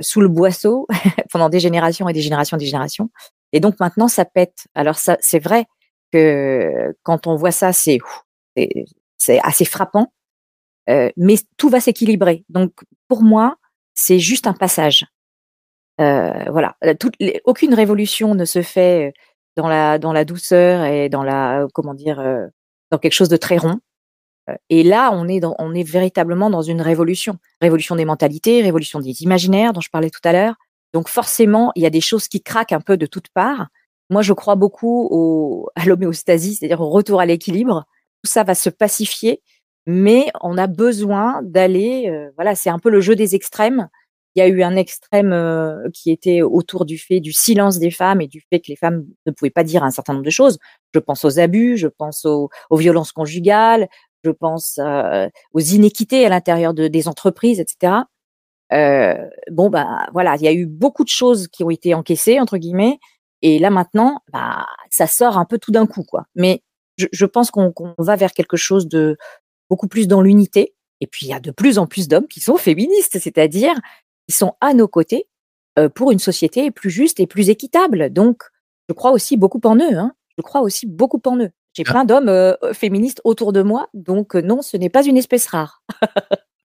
sous 0.00 0.22
le 0.22 0.28
boisseau 0.28 0.86
pendant 1.30 1.50
des 1.50 1.60
générations 1.60 2.08
et 2.08 2.14
des 2.14 2.22
générations 2.22 2.56
et 2.56 2.60
des 2.60 2.66
générations. 2.66 3.10
Et 3.52 3.60
donc 3.60 3.78
maintenant, 3.80 4.08
ça 4.08 4.24
pète. 4.24 4.66
Alors 4.74 4.96
ça, 4.96 5.18
c'est 5.20 5.38
vrai 5.38 5.66
que 6.10 6.94
quand 7.02 7.26
on 7.26 7.36
voit 7.36 7.50
ça, 7.50 7.72
c'est 7.72 7.98
c'est- 9.18 9.40
assez 9.42 9.66
frappant. 9.66 10.12
Mais 10.88 11.36
tout 11.58 11.68
va 11.68 11.80
s'équilibrer. 11.80 12.44
Donc 12.48 12.72
pour 13.08 13.22
moi, 13.22 13.56
c'est 13.94 14.18
juste 14.18 14.46
un 14.46 14.54
passage. 14.54 15.04
Voilà, 15.98 16.76
aucune 17.44 17.74
révolution 17.74 18.34
ne 18.34 18.46
se 18.46 18.62
fait 18.62 19.12
dans 19.56 19.68
la 19.68 19.98
dans 19.98 20.12
la 20.12 20.24
douceur 20.24 20.84
et 20.84 21.08
dans 21.08 21.22
la 21.22 21.62
euh, 21.62 21.68
comment 21.72 21.94
dire 21.94 22.20
euh, 22.20 22.46
dans 22.90 22.98
quelque 22.98 23.12
chose 23.12 23.28
de 23.28 23.36
très 23.36 23.56
rond. 23.58 23.78
Euh, 24.50 24.54
Et 24.68 24.82
là, 24.82 25.10
on 25.12 25.26
est 25.28 25.40
dans, 25.40 25.54
on 25.58 25.74
est 25.74 25.88
véritablement 25.88 26.50
dans 26.50 26.62
une 26.62 26.82
révolution, 26.82 27.36
révolution 27.60 27.96
des 27.96 28.04
mentalités, 28.04 28.62
révolution 28.62 29.00
des 29.00 29.22
imaginaires 29.22 29.72
dont 29.72 29.80
je 29.80 29.90
parlais 29.90 30.10
tout 30.10 30.20
à 30.24 30.32
l'heure. 30.32 30.54
Donc 30.92 31.08
forcément, 31.08 31.72
il 31.76 31.82
y 31.82 31.86
a 31.86 31.90
des 31.90 32.00
choses 32.02 32.28
qui 32.28 32.42
craquent 32.42 32.72
un 32.72 32.80
peu 32.80 32.96
de 32.96 33.06
toutes 33.06 33.28
parts. 33.34 33.66
Moi, 34.10 34.22
je 34.22 34.32
crois 34.34 34.54
beaucoup 34.54 35.08
au, 35.10 35.70
à 35.76 35.86
l'homéostasie, 35.86 36.54
c'est-à-dire 36.56 36.80
au 36.82 36.90
retour 36.90 37.20
à 37.20 37.26
l'équilibre. 37.26 37.84
Tout 38.22 38.30
ça 38.30 38.42
va 38.44 38.54
se 38.54 38.70
pacifier, 38.70 39.42
mais 39.86 40.26
on 40.42 40.58
a 40.58 40.66
besoin 40.66 41.40
d'aller. 41.42 42.08
euh, 42.10 42.30
voilà, 42.36 42.54
c'est 42.54 42.70
un 42.70 42.78
peu 42.78 42.90
le 42.90 43.00
jeu 43.00 43.16
des 43.16 43.34
extrêmes. 43.34 43.88
Il 44.34 44.40
y 44.40 44.42
a 44.42 44.48
eu 44.48 44.62
un 44.62 44.76
extrême 44.76 45.32
euh, 45.32 45.88
qui 45.92 46.10
était 46.10 46.42
autour 46.42 46.84
du 46.84 46.98
fait 46.98 47.20
du 47.20 47.32
silence 47.32 47.78
des 47.78 47.90
femmes 47.90 48.20
et 48.20 48.26
du 48.26 48.42
fait 48.50 48.60
que 48.60 48.68
les 48.68 48.76
femmes 48.76 49.04
ne 49.26 49.32
pouvaient 49.32 49.50
pas 49.50 49.64
dire 49.64 49.84
un 49.84 49.90
certain 49.90 50.14
nombre 50.14 50.24
de 50.24 50.30
choses. 50.30 50.58
Je 50.92 50.98
pense 50.98 51.24
aux 51.24 51.38
abus, 51.38 51.76
je 51.76 51.88
pense 51.88 52.24
aux, 52.24 52.50
aux 52.70 52.76
violences 52.76 53.12
conjugales, 53.12 53.88
je 54.24 54.30
pense 54.30 54.78
euh, 54.78 55.28
aux 55.52 55.60
inéquités 55.60 56.26
à 56.26 56.28
l'intérieur 56.28 56.74
de, 56.74 56.88
des 56.88 57.08
entreprises, 57.08 57.60
etc. 57.60 58.02
Euh, 58.72 59.14
bon, 59.50 59.70
bah 59.70 60.06
voilà, 60.12 60.36
il 60.36 60.42
y 60.42 60.48
a 60.48 60.52
eu 60.52 60.66
beaucoup 60.66 61.04
de 61.04 61.08
choses 61.08 61.48
qui 61.48 61.62
ont 61.62 61.70
été 61.70 61.94
encaissées 61.94 62.40
entre 62.40 62.56
guillemets, 62.56 62.98
et 63.42 63.58
là 63.58 63.70
maintenant, 63.70 64.20
bah 64.32 64.66
ça 64.90 65.06
sort 65.06 65.38
un 65.38 65.44
peu 65.44 65.58
tout 65.58 65.70
d'un 65.70 65.86
coup, 65.86 66.02
quoi. 66.02 66.24
Mais 66.34 66.62
je, 66.96 67.06
je 67.12 67.26
pense 67.26 67.50
qu'on 67.50 67.72
qu'on 67.72 67.94
va 67.98 68.16
vers 68.16 68.32
quelque 68.32 68.56
chose 68.56 68.88
de 68.88 69.16
beaucoup 69.70 69.88
plus 69.88 70.08
dans 70.08 70.22
l'unité. 70.22 70.74
Et 71.00 71.06
puis 71.06 71.26
il 71.26 71.28
y 71.28 71.34
a 71.34 71.40
de 71.40 71.50
plus 71.50 71.78
en 71.78 71.86
plus 71.86 72.08
d'hommes 72.08 72.28
qui 72.28 72.40
sont 72.40 72.56
féministes, 72.56 73.18
c'est-à-dire 73.18 73.74
qui 74.28 74.34
sont 74.36 74.54
à 74.60 74.74
nos 74.74 74.88
côtés 74.88 75.26
euh, 75.78 75.88
pour 75.88 76.10
une 76.12 76.18
société 76.18 76.70
plus 76.70 76.90
juste 76.90 77.20
et 77.20 77.26
plus 77.26 77.48
équitable. 77.50 78.10
Donc, 78.12 78.42
je 78.88 78.94
crois 78.94 79.10
aussi 79.12 79.36
beaucoup 79.36 79.60
en 79.64 79.76
eux. 79.76 79.96
Hein. 79.96 80.12
Je 80.38 80.42
crois 80.42 80.60
aussi 80.60 80.86
beaucoup 80.86 81.20
en 81.26 81.36
eux. 81.38 81.50
J'ai 81.76 81.82
Ah. 81.86 81.90
plein 81.90 82.04
d'hommes 82.04 82.28
euh, 82.28 82.54
féministes 82.72 83.20
autour 83.24 83.52
de 83.52 83.62
moi, 83.62 83.88
donc 83.94 84.36
euh, 84.36 84.40
non, 84.42 84.62
ce 84.62 84.76
n'est 84.76 84.90
pas 84.90 85.04
une 85.04 85.16
espèce 85.16 85.46
rare. 85.46 85.82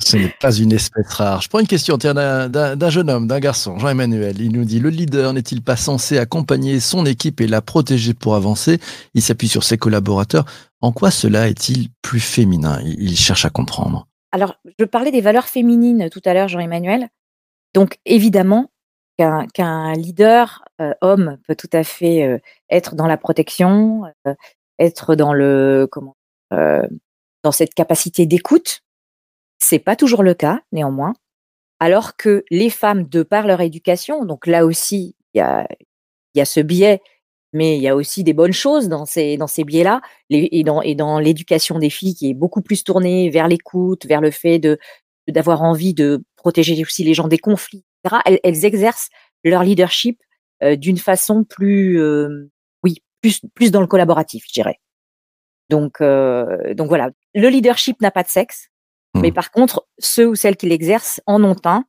Ce 0.00 0.16
n'est 0.16 0.32
pas 0.40 0.52
une 0.54 0.72
espèce 0.72 1.08
rare. 1.12 1.42
Je 1.42 1.48
prends 1.48 1.58
une 1.58 1.66
question 1.66 1.96
d'un- 1.98 2.90
jeune 2.90 3.10
homme, 3.10 3.26
d'un 3.26 3.40
garçon, 3.40 3.78
Jean-Emmanuel. 3.78 4.40
Il 4.40 4.52
nous 4.52 4.64
dit 4.64 4.78
Le 4.78 4.90
leader 4.90 5.32
n'est-il 5.32 5.60
pas 5.60 5.74
censé 5.76 6.18
accompagner 6.18 6.78
son 6.78 7.04
équipe 7.04 7.40
et 7.40 7.48
la 7.48 7.60
protéger 7.62 8.14
pour 8.14 8.36
avancer? 8.36 8.78
Il 9.14 9.22
s'appuie 9.22 9.48
sur 9.48 9.64
ses 9.64 9.76
collaborateurs. 9.76 10.44
En 10.80 10.92
quoi 10.92 11.10
cela 11.10 11.48
est-il 11.48 11.88
plus 12.00 12.20
féminin? 12.20 12.80
Il 12.84 13.16
cherche 13.18 13.44
à 13.44 13.50
comprendre. 13.50 14.06
Alors, 14.30 14.54
je 14.78 14.84
parlais 14.84 15.10
des 15.10 15.20
valeurs 15.20 15.46
féminines 15.48 16.08
tout 16.10 16.22
à 16.24 16.32
l'heure, 16.32 16.48
Jean-Emmanuel. 16.48 17.08
Donc, 17.78 18.00
évidemment, 18.06 18.72
qu'un 19.18 19.92
leader 19.92 20.64
euh, 20.80 20.94
homme 21.00 21.38
peut 21.46 21.54
tout 21.54 21.70
à 21.72 21.84
fait 21.84 22.24
euh, 22.24 22.38
être 22.70 22.96
dans 22.96 23.06
la 23.06 23.16
protection, 23.16 24.02
euh, 24.26 24.34
être 24.80 25.14
dans 25.14 25.32
le 25.32 25.86
comment, 25.88 26.16
dans 26.50 27.52
cette 27.52 27.74
capacité 27.74 28.26
d'écoute. 28.26 28.80
C'est 29.60 29.78
pas 29.78 29.94
toujours 29.94 30.24
le 30.24 30.34
cas, 30.34 30.60
néanmoins. 30.72 31.14
Alors 31.78 32.16
que 32.16 32.42
les 32.50 32.68
femmes, 32.68 33.04
de 33.04 33.22
par 33.22 33.46
leur 33.46 33.60
éducation, 33.60 34.24
donc 34.24 34.48
là 34.48 34.66
aussi, 34.66 35.14
il 35.34 35.38
y 35.38 35.40
a, 35.40 35.68
y 36.34 36.40
a 36.40 36.44
ce 36.44 36.58
biais, 36.58 37.00
mais 37.52 37.76
il 37.76 37.82
y 37.82 37.86
a 37.86 37.94
aussi 37.94 38.24
des 38.24 38.32
bonnes 38.32 38.52
choses 38.52 38.88
dans 38.88 39.06
ces, 39.06 39.36
dans 39.36 39.46
ces 39.46 39.62
biais-là, 39.62 40.00
et 40.30 40.64
dans, 40.64 40.82
et 40.82 40.96
dans 40.96 41.20
l'éducation 41.20 41.78
des 41.78 41.90
filles 41.90 42.16
qui 42.16 42.30
est 42.30 42.34
beaucoup 42.34 42.60
plus 42.60 42.82
tournée 42.82 43.30
vers 43.30 43.46
l'écoute, 43.46 44.04
vers 44.04 44.20
le 44.20 44.32
fait 44.32 44.58
de 44.58 44.80
d'avoir 45.32 45.62
envie 45.62 45.94
de 45.94 46.22
protéger 46.36 46.80
aussi 46.82 47.04
les 47.04 47.14
gens 47.14 47.28
des 47.28 47.38
conflits, 47.38 47.84
etc. 48.04 48.22
Elles, 48.24 48.40
elles 48.42 48.64
exercent 48.64 49.08
leur 49.44 49.62
leadership 49.62 50.20
euh, 50.62 50.76
d'une 50.76 50.98
façon 50.98 51.44
plus, 51.44 52.00
euh, 52.00 52.50
oui, 52.82 53.02
plus, 53.22 53.40
plus 53.54 53.70
dans 53.70 53.80
le 53.80 53.86
collaboratif, 53.86 54.44
je 54.48 54.52
dirais. 54.52 54.80
Donc, 55.70 56.00
euh, 56.00 56.74
donc 56.74 56.88
voilà, 56.88 57.10
le 57.34 57.48
leadership 57.48 58.00
n'a 58.00 58.10
pas 58.10 58.22
de 58.22 58.28
sexe, 58.28 58.68
Mhm. 59.14 59.22
mais 59.22 59.32
par 59.32 59.50
contre, 59.50 59.86
ceux 59.98 60.26
ou 60.28 60.34
celles 60.34 60.56
qui 60.56 60.68
l'exercent 60.68 61.20
en 61.26 61.42
ont 61.44 61.56
un, 61.64 61.84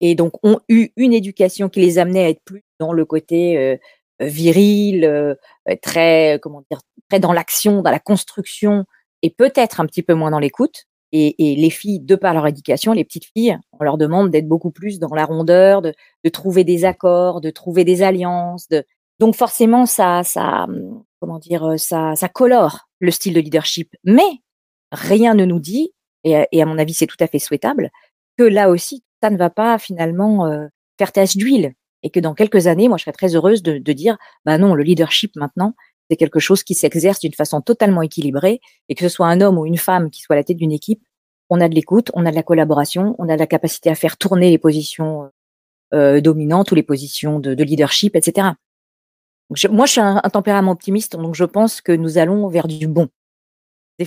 et 0.00 0.14
donc 0.14 0.32
ont 0.44 0.60
eu 0.68 0.90
une 0.96 1.12
éducation 1.12 1.68
qui 1.68 1.80
les 1.80 1.98
amenait 1.98 2.24
à 2.24 2.28
être 2.28 2.42
plus 2.44 2.64
dans 2.78 2.92
le 2.92 3.04
côté 3.04 3.58
euh, 3.58 3.76
euh, 4.22 4.26
viril, 4.26 5.04
euh, 5.04 5.34
très, 5.82 6.38
comment 6.42 6.62
dire, 6.70 6.80
très 7.08 7.20
dans 7.20 7.32
l'action, 7.32 7.82
dans 7.82 7.90
la 7.90 8.00
construction, 8.00 8.84
et 9.22 9.30
peut-être 9.30 9.80
un 9.80 9.86
petit 9.86 10.02
peu 10.02 10.14
moins 10.14 10.30
dans 10.30 10.38
l'écoute. 10.38 10.84
Et, 11.12 11.52
et, 11.52 11.56
les 11.56 11.70
filles, 11.70 12.00
de 12.00 12.16
par 12.16 12.34
leur 12.34 12.46
éducation, 12.46 12.92
les 12.92 13.04
petites 13.04 13.24
filles, 13.34 13.58
on 13.72 13.82
leur 13.82 13.96
demande 13.96 14.30
d'être 14.30 14.46
beaucoup 14.46 14.70
plus 14.70 14.98
dans 14.98 15.14
la 15.14 15.24
rondeur, 15.24 15.80
de, 15.80 15.94
de, 16.22 16.28
trouver 16.28 16.64
des 16.64 16.84
accords, 16.84 17.40
de 17.40 17.50
trouver 17.50 17.84
des 17.84 18.02
alliances. 18.02 18.68
De... 18.68 18.84
Donc 19.18 19.34
forcément, 19.34 19.86
ça, 19.86 20.22
ça, 20.22 20.66
comment 21.20 21.38
dire, 21.38 21.78
ça, 21.78 22.14
ça 22.14 22.28
colore 22.28 22.88
le 22.98 23.10
style 23.10 23.34
de 23.34 23.40
leadership. 23.40 23.94
Mais 24.04 24.28
rien 24.92 25.34
ne 25.34 25.46
nous 25.46 25.60
dit, 25.60 25.92
et, 26.24 26.44
et 26.52 26.62
à 26.62 26.66
mon 26.66 26.78
avis, 26.78 26.94
c'est 26.94 27.06
tout 27.06 27.16
à 27.20 27.26
fait 27.26 27.38
souhaitable, 27.38 27.90
que 28.36 28.44
là 28.44 28.68
aussi, 28.68 29.02
ça 29.22 29.30
ne 29.30 29.36
va 29.36 29.50
pas 29.50 29.78
finalement 29.78 30.46
euh, 30.46 30.66
faire 30.98 31.12
tache 31.12 31.36
d'huile. 31.36 31.72
Et 32.04 32.10
que 32.10 32.20
dans 32.20 32.34
quelques 32.34 32.68
années, 32.68 32.88
moi, 32.88 32.96
je 32.96 33.02
serais 33.02 33.12
très 33.12 33.34
heureuse 33.34 33.62
de, 33.62 33.78
de 33.78 33.92
dire, 33.92 34.16
bah 34.44 34.56
non, 34.56 34.74
le 34.74 34.84
leadership 34.84 35.34
maintenant, 35.34 35.74
c'est 36.08 36.16
quelque 36.16 36.38
chose 36.38 36.62
qui 36.62 36.74
s'exerce 36.74 37.20
d'une 37.20 37.34
façon 37.34 37.60
totalement 37.60 38.02
équilibrée 38.02 38.60
et 38.88 38.94
que 38.94 39.02
ce 39.02 39.08
soit 39.08 39.26
un 39.26 39.40
homme 39.40 39.58
ou 39.58 39.66
une 39.66 39.76
femme 39.76 40.10
qui 40.10 40.22
soit 40.22 40.34
à 40.34 40.38
la 40.38 40.44
tête 40.44 40.56
d'une 40.56 40.72
équipe, 40.72 41.02
on 41.50 41.60
a 41.60 41.68
de 41.68 41.74
l'écoute, 41.74 42.10
on 42.14 42.26
a 42.26 42.30
de 42.30 42.36
la 42.36 42.42
collaboration, 42.42 43.14
on 43.18 43.28
a 43.28 43.34
de 43.34 43.38
la 43.38 43.46
capacité 43.46 43.90
à 43.90 43.94
faire 43.94 44.16
tourner 44.16 44.50
les 44.50 44.58
positions 44.58 45.30
euh, 45.94 46.20
dominantes 46.20 46.70
ou 46.70 46.74
les 46.74 46.82
positions 46.82 47.40
de, 47.40 47.54
de 47.54 47.64
leadership, 47.64 48.16
etc. 48.16 48.48
Moi, 49.70 49.86
je 49.86 49.92
suis 49.92 50.00
un, 50.00 50.20
tempérament 50.20 50.72
optimiste, 50.72 51.16
donc 51.16 51.34
je 51.34 51.44
pense 51.44 51.80
que 51.80 51.92
nous 51.92 52.18
allons 52.18 52.48
vers 52.48 52.68
du 52.68 52.86
bon. 52.86 53.08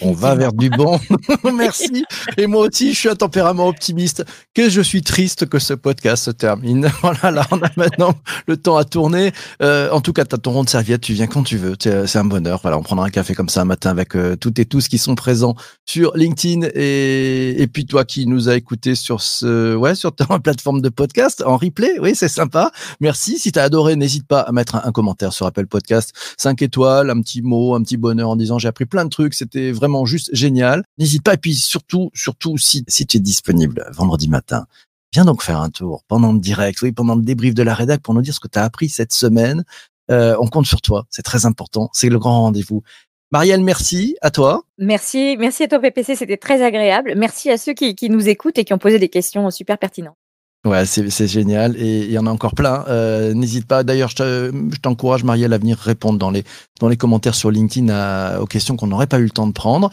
On 0.02 0.14
va 0.14 0.36
vers 0.36 0.54
du 0.54 0.70
bon. 0.70 1.00
Merci. 1.54 2.06
Et 2.38 2.48
moi 2.48 2.68
aussi, 2.68 2.94
je 2.94 3.00
suis 3.00 3.10
un 3.10 3.16
tempérament 3.16 3.68
optimiste. 3.68 4.24
Que 4.54 4.70
je 4.70 4.82
suis 4.82 5.02
triste 5.02 5.48
que 5.48 5.60
ce 5.60 5.74
podcast 5.74 6.26
se 6.26 6.32
termine. 6.32 6.90
Voilà, 7.02 7.32
là, 7.32 7.48
on 7.52 7.58
a 7.58 7.70
maintenant 7.78 8.14
le 8.48 8.58
temps 8.58 8.78
à 8.78 8.86
tourner. 8.86 9.32
Euh, 9.62 9.90
en 9.92 10.02
tout 10.02 10.14
cas, 10.14 10.24
tu 10.24 10.36
as 10.36 10.38
ton 10.38 10.52
rond 10.52 10.64
de 10.64 10.70
serviette, 10.70 11.02
tu 11.02 11.14
viens 11.14 11.26
quand 11.26 11.44
tu 11.44 11.58
veux. 11.58 11.76
C'est 11.80 12.18
un 12.18 12.24
bonheur. 12.24 12.60
Voilà, 12.62 12.78
on 12.78 12.84
prendra 12.84 13.06
un 13.06 13.10
café 13.10 13.34
comme 13.34 13.50
ça 13.50 13.62
un 13.62 13.66
matin 13.66 13.90
avec 13.90 14.16
euh, 14.16 14.36
toutes 14.36 14.60
et 14.60 14.66
tous 14.66 14.88
qui 14.88 14.98
sont 14.98 15.16
présents 15.16 15.56
sur 15.86 16.16
LinkedIn 16.16 16.68
et, 16.76 17.62
et 17.62 17.68
puis 17.68 17.86
toi 17.86 18.06
qui 18.06 18.28
nous 18.28 18.50
as 18.50 18.56
écouté 18.56 18.94
sur 18.94 19.22
ce, 19.22 19.76
ouais, 19.76 19.96
sur 19.96 20.14
ta 20.14 20.26
plateforme 20.40 20.82
de 20.82 20.90
podcast 20.90 21.44
en 21.46 21.58
replay. 21.58 22.00
Oui, 22.00 22.14
c'est 22.16 22.28
sympa. 22.28 22.72
Merci. 23.00 23.40
Si 23.40 23.52
tu 23.52 23.60
as 23.60 23.64
adoré, 23.64 23.96
n'hésite 23.96 24.28
pas 24.28 24.42
à 24.42 24.52
mettre 24.52 24.76
un, 24.76 24.84
un, 24.86 24.92
commentaire 24.92 25.34
sur 25.34 25.48
Apple 25.48 25.66
Podcast. 25.66 26.14
5 26.38 26.62
étoiles, 26.62 27.10
un 27.10 27.20
petit 27.22 27.42
mot, 27.42 27.74
un 27.74 27.82
petit 27.82 27.98
bonheur 27.98 28.30
en 28.30 28.36
disant 28.36 28.60
j'ai 28.60 28.68
appris 28.68 28.86
plein 28.86 29.06
de 29.06 29.10
trucs. 29.10 29.34
C'était 29.34 29.72
vraiment 29.82 30.06
juste 30.06 30.30
génial. 30.34 30.84
N'hésite 30.98 31.24
pas. 31.24 31.34
Et 31.34 31.38
puis 31.38 31.56
surtout, 31.56 32.12
surtout 32.14 32.58
si, 32.58 32.84
si 32.88 33.06
tu 33.08 33.18
es 33.18 33.20
disponible 33.20 33.90
vendredi 33.92 34.30
matin, 34.30 34.68
viens 35.14 35.26
donc 35.26 35.42
faire 35.42 35.60
un 35.60 35.70
tour 35.70 36.04
pendant 36.08 36.32
le 36.32 36.40
direct, 36.40 36.82
oui, 36.82 36.92
pendant 36.92 37.16
le 37.16 37.24
débrief 37.24 37.54
de 37.54 37.64
la 37.64 37.74
rédac 37.74 38.02
pour 38.02 38.14
nous 38.14 38.22
dire 38.22 38.34
ce 38.34 38.40
que 38.40 38.48
tu 38.48 38.60
as 38.60 38.64
appris 38.64 38.90
cette 38.90 39.12
semaine. 39.12 39.64
Euh, 40.12 40.36
on 40.40 40.48
compte 40.48 40.68
sur 40.68 40.82
toi. 40.82 41.06
C'est 41.10 41.24
très 41.24 41.46
important. 41.46 41.90
C'est 41.94 42.10
le 42.10 42.20
grand 42.20 42.42
rendez-vous. 42.42 42.84
Marielle, 43.32 43.64
merci 43.64 44.18
à 44.22 44.30
toi. 44.30 44.64
Merci, 44.78 45.38
merci 45.40 45.64
à 45.64 45.68
toi 45.68 45.80
PPC, 45.80 46.16
c'était 46.18 46.38
très 46.38 46.62
agréable. 46.62 47.14
Merci 47.16 47.50
à 47.50 47.58
ceux 47.58 47.74
qui, 47.74 47.96
qui 47.96 48.10
nous 48.10 48.28
écoutent 48.28 48.58
et 48.58 48.66
qui 48.66 48.74
ont 48.74 48.78
posé 48.78 49.00
des 49.00 49.10
questions 49.10 49.50
super 49.50 49.78
pertinentes. 49.78 50.18
Ouais, 50.64 50.86
c'est 50.86 51.28
génial 51.28 51.76
et 51.76 52.06
il 52.06 52.12
y 52.12 52.20
en 52.20 52.28
a 52.28 52.30
encore 52.30 52.54
plein. 52.54 52.86
Euh, 52.88 53.34
N'hésite 53.34 53.66
pas. 53.66 53.84
D'ailleurs, 53.84 54.10
je 54.12 54.78
t'encourage, 54.80 55.24
Marielle, 55.24 55.54
à 55.54 55.58
venir 55.58 55.76
répondre 55.76 56.20
dans 56.20 56.30
les 56.30 56.44
dans 56.80 56.88
les 56.88 56.98
commentaires 56.98 57.34
sur 57.34 57.50
LinkedIn 57.50 57.90
à, 57.90 58.40
aux 58.40 58.46
questions 58.46 58.76
qu'on 58.78 58.86
n'aurait 58.86 59.08
pas 59.08 59.18
eu 59.18 59.24
le 59.24 59.32
temps 59.32 59.48
de 59.48 59.54
prendre. 59.54 59.90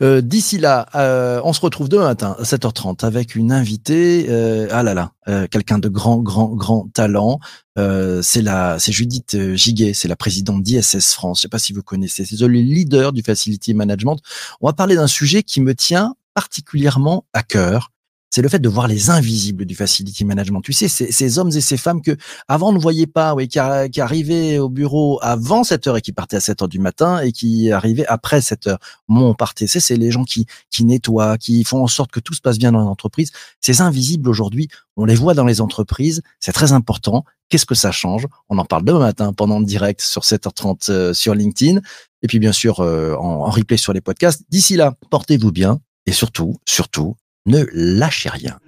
Euh, 0.00 0.20
D'ici 0.20 0.58
là, 0.58 0.86
euh, 0.94 1.40
on 1.42 1.52
se 1.52 1.60
retrouve 1.60 1.88
demain 1.88 2.04
matin 2.04 2.36
à 2.38 2.44
7h30 2.44 3.04
avec 3.04 3.34
une 3.34 3.50
invitée. 3.50 4.26
Euh, 4.28 4.68
ah 4.70 4.84
là 4.84 4.94
là, 4.94 5.10
euh, 5.26 5.48
quelqu'un 5.50 5.80
de 5.80 5.88
grand, 5.88 6.18
grand, 6.18 6.54
grand 6.54 6.86
talent. 6.94 7.40
Euh, 7.76 8.22
c'est 8.22 8.42
la, 8.42 8.78
c'est 8.78 8.92
Judith 8.92 9.36
Giguet, 9.56 9.92
c'est 9.92 10.06
la 10.06 10.16
présidente 10.16 10.62
d'ISS 10.62 11.14
France. 11.14 11.38
Je 11.38 11.42
sais 11.42 11.48
pas 11.48 11.58
si 11.58 11.72
vous 11.72 11.82
connaissez. 11.82 12.24
C'est 12.24 12.40
le 12.40 12.46
leader 12.46 13.12
du 13.12 13.22
facility 13.22 13.74
management. 13.74 14.20
On 14.60 14.68
va 14.68 14.72
parler 14.72 14.94
d'un 14.94 15.08
sujet 15.08 15.42
qui 15.42 15.60
me 15.60 15.74
tient 15.74 16.14
particulièrement 16.34 17.24
à 17.32 17.42
cœur 17.42 17.90
c'est 18.32 18.40
le 18.40 18.48
fait 18.48 18.58
de 18.58 18.68
voir 18.68 18.88
les 18.88 19.10
invisibles 19.10 19.66
du 19.66 19.74
facility 19.74 20.24
management. 20.24 20.62
Tu 20.62 20.72
sais, 20.72 20.88
ces, 20.88 21.38
hommes 21.38 21.50
et 21.54 21.60
ces 21.60 21.76
femmes 21.76 22.00
que 22.00 22.16
avant 22.48 22.70
on 22.70 22.72
ne 22.72 22.78
voyait 22.78 23.06
pas, 23.06 23.34
oui, 23.34 23.46
qui, 23.46 23.58
arrivaient 23.58 24.58
au 24.58 24.70
bureau 24.70 25.18
avant 25.20 25.64
7 25.64 25.86
heures 25.86 25.96
et 25.98 26.00
qui 26.00 26.12
partaient 26.12 26.36
à 26.36 26.40
7 26.40 26.62
heures 26.62 26.68
du 26.68 26.78
matin 26.78 27.20
et 27.20 27.30
qui 27.30 27.70
arrivaient 27.70 28.06
après 28.06 28.40
7 28.40 28.68
heures. 28.68 28.78
Mon 29.06 29.28
on 29.28 29.34
partait. 29.34 29.66
C'est 29.66 29.96
les 29.96 30.10
gens 30.10 30.24
qui, 30.24 30.46
qui 30.70 30.84
nettoient, 30.84 31.36
qui 31.36 31.62
font 31.62 31.82
en 31.82 31.86
sorte 31.86 32.10
que 32.10 32.20
tout 32.20 32.32
se 32.32 32.40
passe 32.40 32.58
bien 32.58 32.72
dans 32.72 32.80
l'entreprise. 32.80 33.32
Ces 33.60 33.82
invisibles 33.82 34.30
aujourd'hui, 34.30 34.68
on 34.96 35.04
les 35.04 35.14
voit 35.14 35.34
dans 35.34 35.44
les 35.44 35.60
entreprises. 35.60 36.22
C'est 36.40 36.52
très 36.52 36.72
important. 36.72 37.26
Qu'est-ce 37.50 37.66
que 37.66 37.74
ça 37.74 37.92
change? 37.92 38.26
On 38.48 38.56
en 38.56 38.64
parle 38.64 38.84
demain 38.84 39.00
matin 39.00 39.34
pendant 39.34 39.58
le 39.60 39.66
direct 39.66 40.00
sur 40.00 40.22
7h30 40.22 40.90
euh, 40.90 41.12
sur 41.12 41.34
LinkedIn. 41.34 41.80
Et 42.22 42.28
puis 42.28 42.38
bien 42.38 42.52
sûr 42.52 42.80
euh, 42.80 43.14
en 43.14 43.50
replay 43.50 43.76
sur 43.76 43.92
les 43.92 44.00
podcasts. 44.00 44.42
D'ici 44.48 44.76
là, 44.76 44.94
portez-vous 45.10 45.52
bien 45.52 45.80
et 46.06 46.12
surtout, 46.12 46.56
surtout, 46.66 47.14
ne 47.46 47.64
lâchez 47.72 48.28
rien. 48.28 48.58